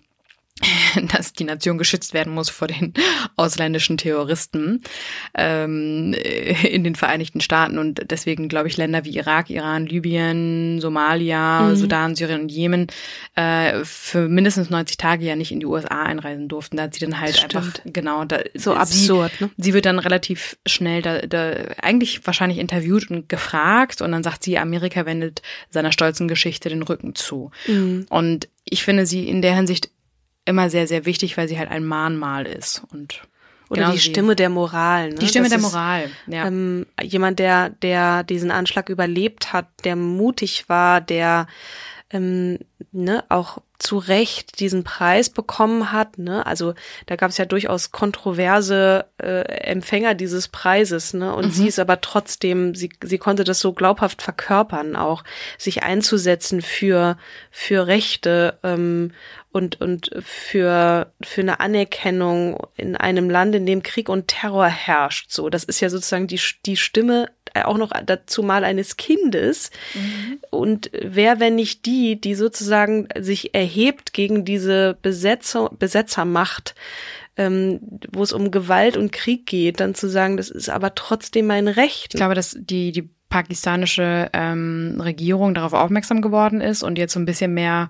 dass 1.12 1.34
die 1.34 1.44
Nation 1.46 1.78
geschützt 1.78 2.14
werden 2.14 2.34
muss 2.34 2.50
vor 2.50 2.68
den 2.68 2.94
ausländischen 3.36 3.98
Terroristen 3.98 4.84
ähm, 5.36 6.14
in 6.14 6.84
den 6.84 6.96
Vereinigten 6.96 7.42
Staaten 7.42 7.80
und 7.80 8.12
deswegen 8.12 8.50
glaube 8.50 8.68
ich 8.68 8.78
Länder 8.78 9.04
wie 9.04 9.16
Irak, 9.16 9.50
Iran, 9.50 9.88
Libyen, 9.88 10.80
Somalia, 10.80 11.62
mhm. 11.62 11.76
Sudan, 11.76 12.16
Syrien 12.16 12.42
und 12.42 12.52
Jemen 12.52 12.88
äh, 13.36 13.84
für 13.84 14.30
mindestens 14.30 14.70
90 14.70 14.98
Tage 14.98 15.26
ja 15.26 15.36
nicht 15.36 15.52
in 15.52 15.60
die 15.60 15.66
USA 15.66 16.04
einreisen 16.04 16.48
durften. 16.48 16.78
Da 16.78 16.84
hat 16.84 16.94
sie 16.94 17.00
dann 17.00 17.20
halt 17.20 17.44
einfach 17.44 17.74
genau 17.86 18.26
da, 18.26 18.40
so 18.54 18.76
absurd. 18.76 19.32
Sie, 19.40 19.46
ne? 19.46 19.52
sie 19.58 19.74
wird 19.74 19.86
dann 19.86 20.00
relativ 20.00 20.58
schnell 20.68 21.02
da, 21.02 21.22
da 21.22 21.54
eigentlich 21.82 22.26
wahrscheinlich 22.28 22.60
interviewt 22.60 23.10
und 23.10 23.28
gefragt 23.28 24.02
und 24.02 24.12
dann 24.12 24.24
sagt 24.24 24.44
sie, 24.44 24.60
Amerika 24.60 25.06
wendet 25.06 25.42
seiner 25.70 25.92
stolzen 25.92 26.28
Geschichte 26.28 26.70
den 26.70 26.84
Rücken 26.84 27.16
zu. 27.16 27.50
Mhm. 27.68 28.06
Und 28.10 28.48
ich 28.66 28.84
finde 28.84 29.06
sie 29.06 29.28
in 29.28 29.42
der 29.42 29.56
Hinsicht 29.56 29.90
immer 30.46 30.70
sehr, 30.70 30.88
sehr 30.88 31.06
wichtig, 31.06 31.38
weil 31.38 31.48
sie 31.48 31.58
halt 31.58 31.70
ein 31.70 31.86
Mahnmal 31.86 32.46
ist 32.46 32.84
und 32.92 33.22
oder 33.70 33.84
genau 33.84 33.94
die 33.94 34.00
Stimme 34.00 34.36
der 34.36 34.50
Moral. 34.50 35.10
Ne? 35.10 35.16
Die 35.16 35.28
Stimme 35.28 35.50
das 35.50 35.54
der 35.54 35.62
Moral, 35.62 36.10
ja. 36.28 36.48
Ähm, 36.48 36.86
jemand, 37.02 37.40
der, 37.40 37.70
der 37.70 38.24
diesen 38.24 38.52
Anschlag 38.52 38.90
überlebt 38.90 39.54
hat, 39.54 39.68
der 39.84 39.96
mutig 39.96 40.66
war, 40.68 41.02
der 41.02 41.48
ähm, 42.14 42.60
ne, 42.92 43.24
auch 43.30 43.58
zu 43.80 43.98
Recht 43.98 44.60
diesen 44.60 44.84
Preis 44.86 45.30
bekommen 45.30 45.92
hat. 45.92 46.18
Ne? 46.18 46.46
Also 46.46 46.74
da 47.08 47.18
gab 47.18 47.32
es 47.32 47.38
ja 47.38 47.46
durchaus 47.46 47.92
kontroverse 47.92 49.06
äh, 49.22 49.42
Empfänger 49.42 50.14
dieses 50.14 50.48
Preises. 50.48 51.14
Ne? 51.14 51.36
Und 51.36 51.48
mhm. 51.48 51.52
sie 51.52 51.68
ist 51.68 51.80
aber 51.80 52.00
trotzdem, 52.00 52.76
sie, 52.76 52.92
sie 53.04 53.18
konnte 53.18 53.44
das 53.44 53.60
so 53.60 53.74
glaubhaft 53.74 54.22
verkörpern, 54.22 54.96
auch 54.96 55.24
sich 55.58 55.84
einzusetzen 55.84 56.62
für, 56.62 57.18
für 57.52 57.88
Rechte 57.88 58.58
ähm, 58.64 59.12
und, 59.52 59.82
und 59.82 60.12
für, 60.24 61.12
für 61.22 61.42
eine 61.42 61.60
Anerkennung 61.60 62.66
in 62.78 62.96
einem 62.96 63.30
Land, 63.30 63.54
in 63.56 63.66
dem 63.66 63.84
Krieg 63.84 64.08
und 64.08 64.28
Terror 64.28 64.68
herrscht. 64.68 65.30
So, 65.30 65.50
das 65.50 65.64
ist 65.64 65.82
ja 65.82 65.90
sozusagen 65.90 66.28
die, 66.28 66.40
die 66.66 66.78
Stimme 66.78 67.30
auch 67.54 67.78
noch 67.78 67.92
dazu 68.06 68.44
mal 68.44 68.64
eines 68.64 68.98
Kindes. 68.98 69.72
Mhm. 69.94 70.40
Und 70.50 70.92
wer, 70.94 71.40
wenn 71.40 71.56
nicht 71.56 71.86
die, 71.86 72.20
die 72.20 72.36
sozusagen 72.36 73.08
sich 73.20 73.54
erhebt 73.54 74.14
gegen 74.14 74.46
diese 74.46 74.98
Besetzer, 75.02 75.70
Besetzermacht, 75.78 76.76
ähm, 77.38 77.80
wo 78.12 78.24
es 78.24 78.34
um 78.34 78.52
Gewalt 78.52 78.98
und 78.98 79.12
Krieg 79.12 79.46
geht, 79.46 79.80
dann 79.80 79.96
zu 79.96 80.08
sagen, 80.08 80.38
das 80.38 80.50
ist 80.50 80.70
aber 80.70 80.96
trotzdem 80.96 81.48
mein 81.48 81.68
Recht. 81.68 82.14
Ich 82.14 82.18
glaube, 82.18 82.36
dass 82.36 82.58
die, 82.60 82.92
die 82.92 83.10
pakistanische 83.34 84.30
ähm, 84.34 85.02
Regierung 85.02 85.56
darauf 85.56 85.74
aufmerksam 85.74 86.22
geworden 86.22 86.62
ist 86.62 86.84
und 86.84 87.00
jetzt 87.00 87.14
so 87.14 87.20
ein 87.20 87.26
bisschen 87.26 87.52
mehr 87.52 87.90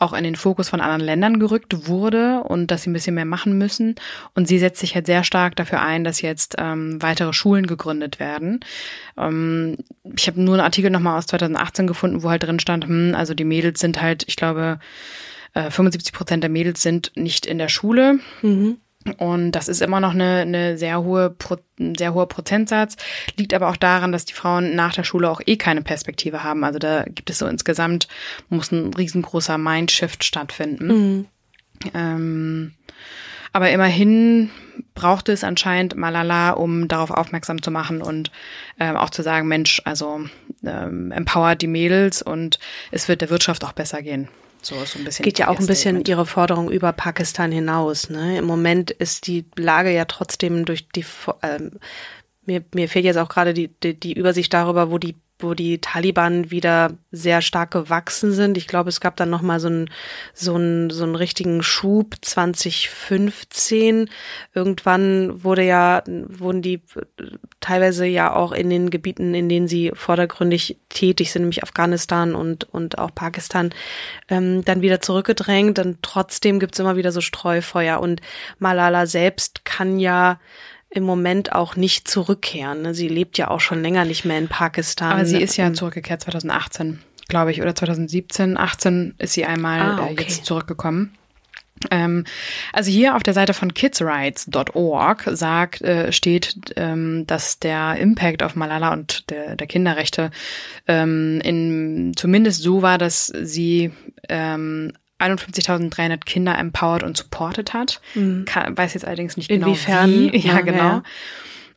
auch 0.00 0.12
in 0.12 0.24
den 0.24 0.34
Fokus 0.34 0.68
von 0.68 0.80
anderen 0.80 1.00
Ländern 1.00 1.38
gerückt 1.38 1.86
wurde 1.86 2.42
und 2.42 2.72
dass 2.72 2.82
sie 2.82 2.90
ein 2.90 2.92
bisschen 2.92 3.14
mehr 3.14 3.24
machen 3.24 3.56
müssen. 3.56 3.94
Und 4.34 4.48
sie 4.48 4.58
setzt 4.58 4.80
sich 4.80 4.96
halt 4.96 5.06
sehr 5.06 5.22
stark 5.22 5.54
dafür 5.54 5.80
ein, 5.80 6.02
dass 6.02 6.22
jetzt 6.22 6.56
ähm, 6.58 7.00
weitere 7.00 7.32
Schulen 7.32 7.68
gegründet 7.68 8.18
werden. 8.18 8.58
Ähm, 9.16 9.76
ich 10.16 10.26
habe 10.26 10.42
nur 10.42 10.54
einen 10.54 10.64
Artikel 10.64 10.90
nochmal 10.90 11.18
aus 11.18 11.28
2018 11.28 11.86
gefunden, 11.86 12.24
wo 12.24 12.30
halt 12.30 12.42
drin 12.42 12.58
stand, 12.58 12.84
hm, 12.84 13.14
also 13.14 13.32
die 13.32 13.44
Mädels 13.44 13.78
sind 13.78 14.02
halt, 14.02 14.24
ich 14.26 14.34
glaube, 14.34 14.80
äh, 15.54 15.70
75 15.70 16.12
Prozent 16.12 16.42
der 16.42 16.50
Mädels 16.50 16.82
sind 16.82 17.12
nicht 17.14 17.46
in 17.46 17.58
der 17.58 17.68
Schule. 17.68 18.18
Mhm. 18.42 18.78
Und 19.16 19.52
das 19.52 19.68
ist 19.68 19.80
immer 19.80 19.98
noch 20.00 20.12
eine, 20.12 20.40
eine 20.40 20.76
sehr 20.76 21.02
hohe, 21.02 21.34
ein 21.78 21.94
sehr 21.94 22.12
hoher 22.12 22.28
Prozentsatz, 22.28 22.96
liegt 23.36 23.54
aber 23.54 23.70
auch 23.70 23.76
daran, 23.76 24.12
dass 24.12 24.26
die 24.26 24.34
Frauen 24.34 24.74
nach 24.74 24.92
der 24.92 25.04
Schule 25.04 25.30
auch 25.30 25.40
eh 25.46 25.56
keine 25.56 25.80
Perspektive 25.80 26.44
haben. 26.44 26.64
Also 26.64 26.78
da 26.78 27.04
gibt 27.04 27.30
es 27.30 27.38
so 27.38 27.46
insgesamt, 27.46 28.08
muss 28.50 28.72
ein 28.72 28.92
riesengroßer 28.92 29.56
Mindshift 29.56 30.22
stattfinden. 30.22 30.86
Mhm. 30.86 31.26
Ähm, 31.94 32.74
aber 33.52 33.70
immerhin 33.70 34.50
brauchte 34.94 35.32
es 35.32 35.44
anscheinend 35.44 35.96
Malala, 35.96 36.50
um 36.50 36.86
darauf 36.86 37.10
aufmerksam 37.10 37.62
zu 37.62 37.70
machen 37.70 38.02
und 38.02 38.30
ähm, 38.78 38.96
auch 38.96 39.10
zu 39.10 39.22
sagen, 39.22 39.48
Mensch, 39.48 39.80
also 39.84 40.20
ähm, 40.62 41.10
empowert 41.10 41.62
die 41.62 41.66
Mädels 41.66 42.22
und 42.22 42.58
es 42.90 43.08
wird 43.08 43.22
der 43.22 43.30
Wirtschaft 43.30 43.64
auch 43.64 43.72
besser 43.72 44.02
gehen. 44.02 44.28
So 44.62 44.84
so 44.84 44.98
ein 44.98 45.04
bisschen. 45.04 45.22
Geht 45.22 45.38
ja 45.38 45.48
auch 45.48 45.58
ein 45.58 45.66
bisschen 45.66 46.04
ihre 46.04 46.26
Forderung 46.26 46.70
über 46.70 46.92
Pakistan 46.92 47.52
hinaus. 47.52 48.10
Ne? 48.10 48.38
Im 48.38 48.44
Moment 48.44 48.90
ist 48.90 49.26
die 49.26 49.46
Lage 49.56 49.90
ja 49.90 50.04
trotzdem 50.04 50.64
durch 50.64 50.88
die 50.88 51.04
ähm, 51.42 51.78
mir, 52.46 52.64
mir 52.74 52.88
fehlt 52.88 53.04
jetzt 53.04 53.16
auch 53.16 53.28
gerade 53.28 53.54
die, 53.54 53.68
die, 53.68 53.98
die 53.98 54.12
Übersicht 54.12 54.52
darüber, 54.52 54.90
wo 54.90 54.98
die 54.98 55.16
wo 55.42 55.54
die 55.54 55.80
Taliban 55.80 56.50
wieder 56.50 56.92
sehr 57.10 57.42
stark 57.42 57.72
gewachsen 57.72 58.32
sind. 58.32 58.56
Ich 58.56 58.66
glaube, 58.66 58.88
es 58.88 59.00
gab 59.00 59.16
dann 59.16 59.30
noch 59.30 59.42
mal 59.42 59.60
so 59.60 59.68
einen 59.68 59.90
so 60.34 60.54
einen 60.54 60.90
so 60.90 61.04
einen 61.04 61.16
richtigen 61.16 61.62
Schub 61.62 62.16
2015. 62.20 64.08
Irgendwann 64.54 65.42
wurde 65.44 65.62
ja 65.62 66.02
wurden 66.06 66.62
die 66.62 66.82
teilweise 67.60 68.06
ja 68.06 68.34
auch 68.34 68.52
in 68.52 68.70
den 68.70 68.90
Gebieten, 68.90 69.34
in 69.34 69.48
denen 69.48 69.68
sie 69.68 69.92
vordergründig 69.94 70.78
tätig 70.88 71.32
sind, 71.32 71.42
nämlich 71.42 71.62
Afghanistan 71.62 72.34
und 72.34 72.64
und 72.64 72.98
auch 72.98 73.14
Pakistan, 73.14 73.70
ähm, 74.28 74.64
dann 74.64 74.82
wieder 74.82 75.00
zurückgedrängt. 75.00 75.78
Dann 75.78 75.98
trotzdem 76.02 76.60
gibt's 76.60 76.78
immer 76.78 76.96
wieder 76.96 77.12
so 77.12 77.20
Streufeuer 77.20 78.00
und 78.00 78.20
Malala 78.58 79.06
selbst 79.06 79.64
kann 79.64 79.98
ja 79.98 80.38
im 80.90 81.04
Moment 81.04 81.52
auch 81.52 81.76
nicht 81.76 82.08
zurückkehren. 82.08 82.82
Ne? 82.82 82.94
Sie 82.94 83.08
lebt 83.08 83.38
ja 83.38 83.48
auch 83.48 83.60
schon 83.60 83.80
länger 83.80 84.04
nicht 84.04 84.24
mehr 84.24 84.38
in 84.38 84.48
Pakistan. 84.48 85.12
Aber 85.12 85.24
sie 85.24 85.40
ist 85.40 85.56
ja 85.56 85.72
zurückgekehrt 85.72 86.22
2018, 86.22 87.00
glaube 87.28 87.52
ich, 87.52 87.62
oder 87.62 87.74
2017. 87.74 88.56
18 88.56 89.14
ist 89.18 89.34
sie 89.34 89.44
einmal 89.44 89.80
ah, 89.80 89.98
äh, 89.98 90.12
okay. 90.12 90.24
jetzt 90.24 90.44
zurückgekommen. 90.44 91.16
Ähm, 91.90 92.24
also 92.72 92.90
hier 92.90 93.16
auf 93.16 93.22
der 93.22 93.32
Seite 93.32 93.54
von 93.54 93.72
kidsrights.org 93.72 95.30
sagt, 95.32 95.80
äh, 95.80 96.12
steht, 96.12 96.74
ähm, 96.76 97.24
dass 97.26 97.58
der 97.58 97.96
Impact 97.96 98.42
auf 98.42 98.54
Malala 98.54 98.92
und 98.92 99.30
der, 99.30 99.56
der 99.56 99.66
Kinderrechte 99.66 100.30
ähm, 100.86 101.40
in, 101.42 102.12
zumindest 102.16 102.62
so 102.62 102.82
war, 102.82 102.98
dass 102.98 103.26
sie 103.28 103.92
ähm, 104.28 104.92
51.300 105.20 106.24
Kinder 106.24 106.58
empowered 106.58 107.02
und 107.02 107.16
supported 107.16 107.72
hat. 107.74 108.00
Mhm. 108.14 108.44
Kann, 108.44 108.76
weiß 108.76 108.94
jetzt 108.94 109.06
allerdings 109.06 109.36
nicht 109.36 109.50
Inwiefern? 109.50 110.10
genau 110.10 110.32
wie. 110.32 110.38
Ja, 110.40 110.54
ja 110.54 110.60
genau. 110.62 110.78
Ja. 110.78 111.02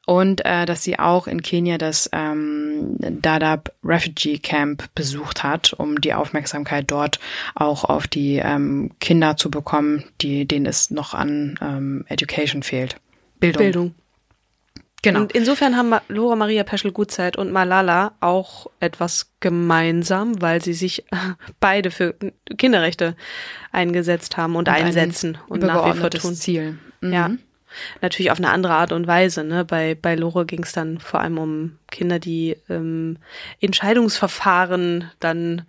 Und 0.05 0.45
äh, 0.45 0.65
dass 0.65 0.83
sie 0.83 0.99
auch 0.99 1.27
in 1.27 1.41
Kenia 1.41 1.77
das 1.77 2.09
ähm, 2.11 2.97
Dadaab 2.99 3.71
Refugee 3.83 4.37
Camp 4.37 4.89
besucht 4.95 5.43
hat, 5.43 5.71
um 5.73 6.01
die 6.01 6.13
Aufmerksamkeit 6.13 6.85
dort 6.87 7.19
auch 7.55 7.85
auf 7.85 8.07
die 8.07 8.35
ähm, 8.35 8.91
Kinder 8.99 9.37
zu 9.37 9.49
bekommen, 9.49 10.03
die, 10.19 10.45
denen 10.45 10.65
es 10.65 10.91
noch 10.91 11.13
an 11.13 11.57
ähm, 11.61 12.05
Education 12.09 12.63
fehlt. 12.63 12.97
Bildung. 13.39 13.61
Bildung. 13.61 13.95
Genau. 15.03 15.19
Und 15.19 15.33
insofern 15.33 15.75
haben 15.75 15.93
Laura 16.07 16.35
Maria 16.35 16.63
Peschel-Gutzeit 16.63 17.37
und 17.37 17.51
Malala 17.51 18.13
auch 18.21 18.67
etwas 18.79 19.33
gemeinsam, 19.41 20.41
weil 20.41 20.63
sie 20.63 20.73
sich 20.73 21.05
beide 21.59 21.91
für 21.91 22.15
Kinderrechte 22.57 23.15
eingesetzt 23.71 24.37
haben 24.37 24.55
und, 24.55 24.69
und 24.69 24.73
einsetzen 24.73 25.37
und 25.49 25.61
nach 25.61 25.85
wie 25.93 25.99
vor 25.99 26.09
tun. 26.09 26.33
Ziel. 26.35 26.77
Mhm. 27.01 27.13
Ja. 27.13 27.31
Natürlich 28.01 28.31
auf 28.31 28.37
eine 28.37 28.51
andere 28.51 28.73
Art 28.73 28.91
und 28.91 29.07
Weise. 29.07 29.43
Ne? 29.43 29.65
Bei, 29.65 29.95
bei 29.99 30.15
Lore 30.15 30.45
ging 30.45 30.63
es 30.63 30.73
dann 30.73 30.99
vor 30.99 31.19
allem 31.19 31.37
um 31.37 31.79
Kinder, 31.89 32.19
die 32.19 32.55
ähm, 32.69 33.17
Entscheidungsverfahren 33.61 35.11
dann 35.19 35.63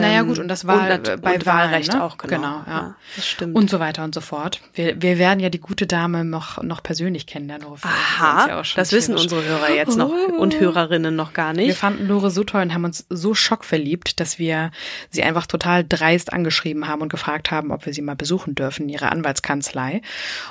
naja 0.00 0.22
gut, 0.22 0.38
und 0.38 0.48
das 0.48 0.66
war 0.66 0.90
und, 0.90 1.22
bei 1.22 1.34
und 1.34 1.46
Wahlrecht 1.46 1.92
ne? 1.92 2.02
auch, 2.02 2.18
genau. 2.18 2.36
genau 2.36 2.62
ja. 2.66 2.72
ja. 2.72 2.94
das 3.16 3.26
stimmt. 3.26 3.54
Und 3.54 3.70
so 3.70 3.80
weiter 3.80 4.04
und 4.04 4.14
so 4.14 4.20
fort. 4.20 4.60
Wir, 4.74 5.00
wir 5.00 5.18
werden 5.18 5.40
ja 5.40 5.48
die 5.48 5.60
gute 5.60 5.86
Dame 5.86 6.24
noch, 6.24 6.62
noch 6.62 6.82
persönlich 6.82 7.26
kennenlernen. 7.26 7.66
Aha, 7.82 8.48
ja 8.48 8.62
das 8.74 8.92
wissen 8.92 9.16
unsere 9.16 9.44
Hörer 9.44 9.70
jetzt 9.70 9.96
noch 9.96 10.10
und 10.38 10.58
Hörerinnen 10.58 11.14
noch 11.14 11.32
gar 11.32 11.52
nicht. 11.52 11.68
Wir 11.68 11.74
fanden 11.74 12.06
Lore 12.06 12.30
so 12.30 12.44
toll 12.44 12.62
und 12.62 12.74
haben 12.74 12.84
uns 12.84 13.06
so 13.08 13.34
schockverliebt, 13.34 14.20
dass 14.20 14.38
wir 14.38 14.70
sie 15.10 15.22
einfach 15.22 15.46
total 15.46 15.84
dreist 15.84 16.32
angeschrieben 16.32 16.86
haben 16.88 17.02
und 17.02 17.08
gefragt 17.08 17.50
haben, 17.50 17.70
ob 17.70 17.86
wir 17.86 17.94
sie 17.94 18.02
mal 18.02 18.16
besuchen 18.16 18.54
dürfen, 18.54 18.88
ihre 18.88 19.10
Anwaltskanzlei. 19.10 20.02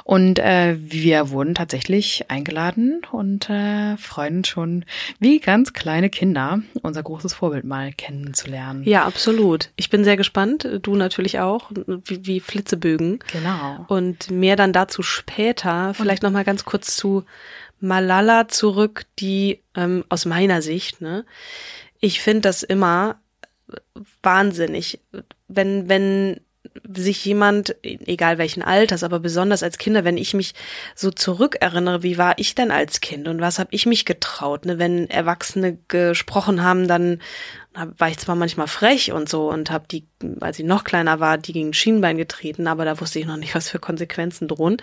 Und 0.04 0.40
äh, 0.40 0.76
wir 0.80 1.30
wurden 1.30 1.56
tatsächlich 1.56 2.30
eingeladen 2.30 3.02
und 3.12 3.50
äh, 3.50 3.98
freuen 3.98 4.38
uns 4.38 4.48
schon 4.48 4.86
wie 5.20 5.40
ganz 5.40 5.74
kleine 5.74 6.10
Kinder 6.10 6.62
unser 6.82 7.04
großes 7.04 7.34
Vorbild 7.34 7.66
mal 7.66 7.92
kennenzulernen. 7.94 8.84
Ja, 8.84 9.06
absolut 9.06 9.33
Absolut. 9.34 9.70
Ich 9.76 9.90
bin 9.90 10.04
sehr 10.04 10.18
gespannt. 10.18 10.68
Du 10.82 10.96
natürlich 10.96 11.40
auch. 11.40 11.72
Wie, 11.72 12.26
wie 12.26 12.40
Flitzebögen. 12.40 13.20
Genau. 13.32 13.86
Und 13.88 14.32
mehr 14.32 14.56
dann 14.56 14.74
dazu 14.74 15.04
später. 15.04 15.94
Vielleicht 15.94 16.24
noch 16.24 16.32
mal 16.32 16.44
ganz 16.44 16.66
kurz 16.66 16.96
zu 16.96 17.24
Malala 17.80 18.48
zurück, 18.48 19.06
die 19.20 19.62
ähm, 19.76 20.06
aus 20.08 20.26
meiner 20.26 20.62
Sicht, 20.62 21.02
ne, 21.02 21.26
ich 22.00 22.22
finde 22.22 22.42
das 22.42 22.64
immer 22.64 23.20
wahnsinnig, 24.22 25.00
wenn 25.48 25.90
wenn 25.90 26.40
sich 26.92 27.24
jemand, 27.26 27.76
egal 27.84 28.38
welchen 28.38 28.64
Alters, 28.64 29.04
aber 29.04 29.20
besonders 29.20 29.64
als 29.64 29.78
Kinder, 29.78 30.06
wenn 30.06 30.18
ich 30.18 30.34
mich 30.34 30.54
so 30.96 31.12
zurückerinnere, 31.12 32.04
wie 32.04 32.18
war 32.18 32.34
ich 32.38 32.56
denn 32.56 32.72
als 32.72 33.02
Kind 33.02 33.28
und 33.28 33.42
was 33.42 33.60
habe 33.60 33.70
ich 33.74 33.86
mich 33.86 34.06
getraut? 34.06 34.66
Ne? 34.66 34.80
Wenn 34.80 35.10
Erwachsene 35.10 35.78
gesprochen 35.88 36.64
haben, 36.64 36.88
dann 36.88 37.22
war 37.74 38.10
ich 38.10 38.18
zwar 38.20 38.36
manchmal 38.36 38.68
frech 38.68 39.12
und 39.12 39.28
so 39.30 39.50
und 39.50 39.72
habe 39.72 39.86
die, 39.90 40.06
als 40.40 40.60
ich 40.60 40.66
noch 40.66 40.84
kleiner 40.84 41.20
war, 41.20 41.38
die 41.38 41.54
gegen 41.54 41.74
Schienbein 41.74 42.18
getreten, 42.18 42.68
aber 42.68 42.86
da 42.86 43.00
wusste 43.00 43.20
ich 43.20 43.26
noch 43.26 43.38
nicht, 43.38 43.56
was 43.56 43.70
für 43.70 43.80
Konsequenzen 43.80 44.48
drohen. 44.48 44.78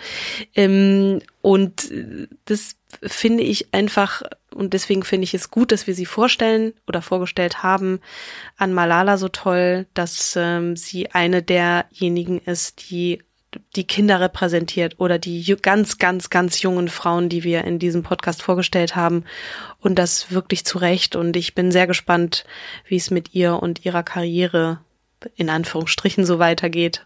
Ähm, 0.55 1.20
und 1.40 1.92
das 2.46 2.76
finde 3.03 3.44
ich 3.44 3.72
einfach, 3.72 4.22
und 4.53 4.74
deswegen 4.74 5.05
finde 5.05 5.24
ich 5.24 5.35
es 5.35 5.50
gut, 5.50 5.72
dass 5.72 5.87
wir 5.87 5.94
sie 5.94 6.07
vorstellen 6.07 6.72
oder 6.87 7.03
vorgestellt 7.03 7.62
haben 7.62 8.00
an 8.57 8.72
Malala 8.72 9.16
so 9.16 9.29
toll, 9.29 9.87
dass 9.94 10.35
ähm, 10.37 10.76
sie 10.76 11.12
eine 11.12 11.42
derjenigen 11.42 12.40
ist, 12.40 12.90
die 12.90 13.22
die 13.76 13.86
Kinder 13.86 14.20
repräsentiert 14.20 14.96
oder 14.98 15.18
die 15.18 15.56
ganz, 15.60 15.98
ganz, 15.98 16.30
ganz 16.30 16.62
jungen 16.62 16.88
Frauen, 16.88 17.28
die 17.28 17.44
wir 17.44 17.64
in 17.64 17.78
diesem 17.78 18.02
Podcast 18.02 18.42
vorgestellt 18.42 18.96
haben. 18.96 19.24
Und 19.80 19.98
das 19.98 20.30
wirklich 20.30 20.64
zu 20.64 20.78
Recht. 20.78 21.16
Und 21.16 21.36
ich 21.36 21.54
bin 21.54 21.72
sehr 21.72 21.86
gespannt, 21.86 22.44
wie 22.86 22.96
es 22.96 23.10
mit 23.10 23.34
ihr 23.34 23.62
und 23.62 23.84
ihrer 23.84 24.02
Karriere 24.02 24.80
in 25.36 25.50
Anführungsstrichen 25.50 26.24
so 26.24 26.38
weitergeht. 26.38 27.04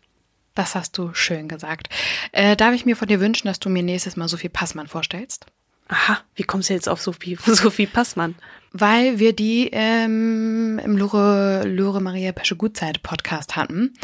Das 0.55 0.75
hast 0.75 0.97
du 0.99 1.13
schön 1.15 1.49
gesagt. 1.49 1.89
Äh, 2.33 2.57
darf 2.57 2.75
ich 2.75 2.87
mir 2.87 2.97
von 2.97 3.09
dir 3.09 3.21
wünschen, 3.21 3.49
dass 3.49 3.59
du 3.59 3.69
mir 3.69 3.83
nächstes 3.83 4.17
Mal 4.17 4.29
Sophie 4.29 4.49
Passmann 4.49 4.87
vorstellst? 4.87 5.47
Aha, 5.89 6.19
wie 6.35 6.45
kommst 6.45 6.71
du 6.71 6.75
jetzt 6.75 6.89
auf 6.89 7.01
Sophie, 7.01 7.37
Sophie 7.47 7.87
Passmann? 7.87 8.35
Weil 8.77 9.21
wir 9.21 9.35
die 9.35 9.69
ähm, 9.71 10.81
im 10.83 10.97
Lore, 10.97 11.63
Lore 11.65 12.01
Maria 12.01 12.33
Pesche 12.33 12.57
Gutzeit 12.57 13.03
Podcast 13.05 13.55
hatten. 13.55 13.95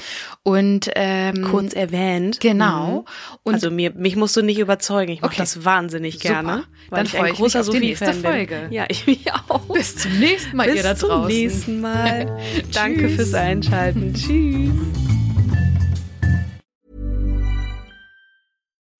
Und 0.45 0.89
ähm, 0.95 1.43
kurz 1.43 1.73
erwähnt. 1.73 2.39
Genau. 2.39 3.01
Mhm. 3.01 3.39
Und 3.43 3.55
also 3.55 3.73
mir, 3.73 3.93
mich 3.95 4.15
musst 4.15 4.37
du 4.37 4.43
nicht 4.43 4.61
überzeugen. 4.61 5.11
Ich 5.11 5.23
mache 5.23 5.33
okay. 5.33 5.41
das 5.41 5.65
wahnsinnig 5.65 6.21
gerne. 6.21 6.53
Super. 6.53 6.67
Dann 6.91 7.07
ich 7.07 7.13
freue 7.13 7.33
ich 7.33 7.41
mich 7.41 7.59
auf 7.59 7.69
die 7.69 7.81
nächste 7.81 8.15
Folge. 8.15 8.69
Ja, 8.71 8.85
ich 8.89 9.09
mich 9.09 9.33
auch. 9.33 9.61
Bis 9.75 9.97
zum 9.97 10.17
nächsten 10.21 10.57
Mal, 10.57 10.67
Bis 10.69 10.77
ihr 10.77 10.83
da 10.85 10.95
draußen. 10.95 11.27
Bis 11.27 11.65
zum 11.65 11.81
nächsten 11.81 11.81
Mal. 11.81 12.41
Danke 12.73 13.09
fürs 13.09 13.35
Einschalten. 13.35 14.15
Tschüss. 14.15 15.20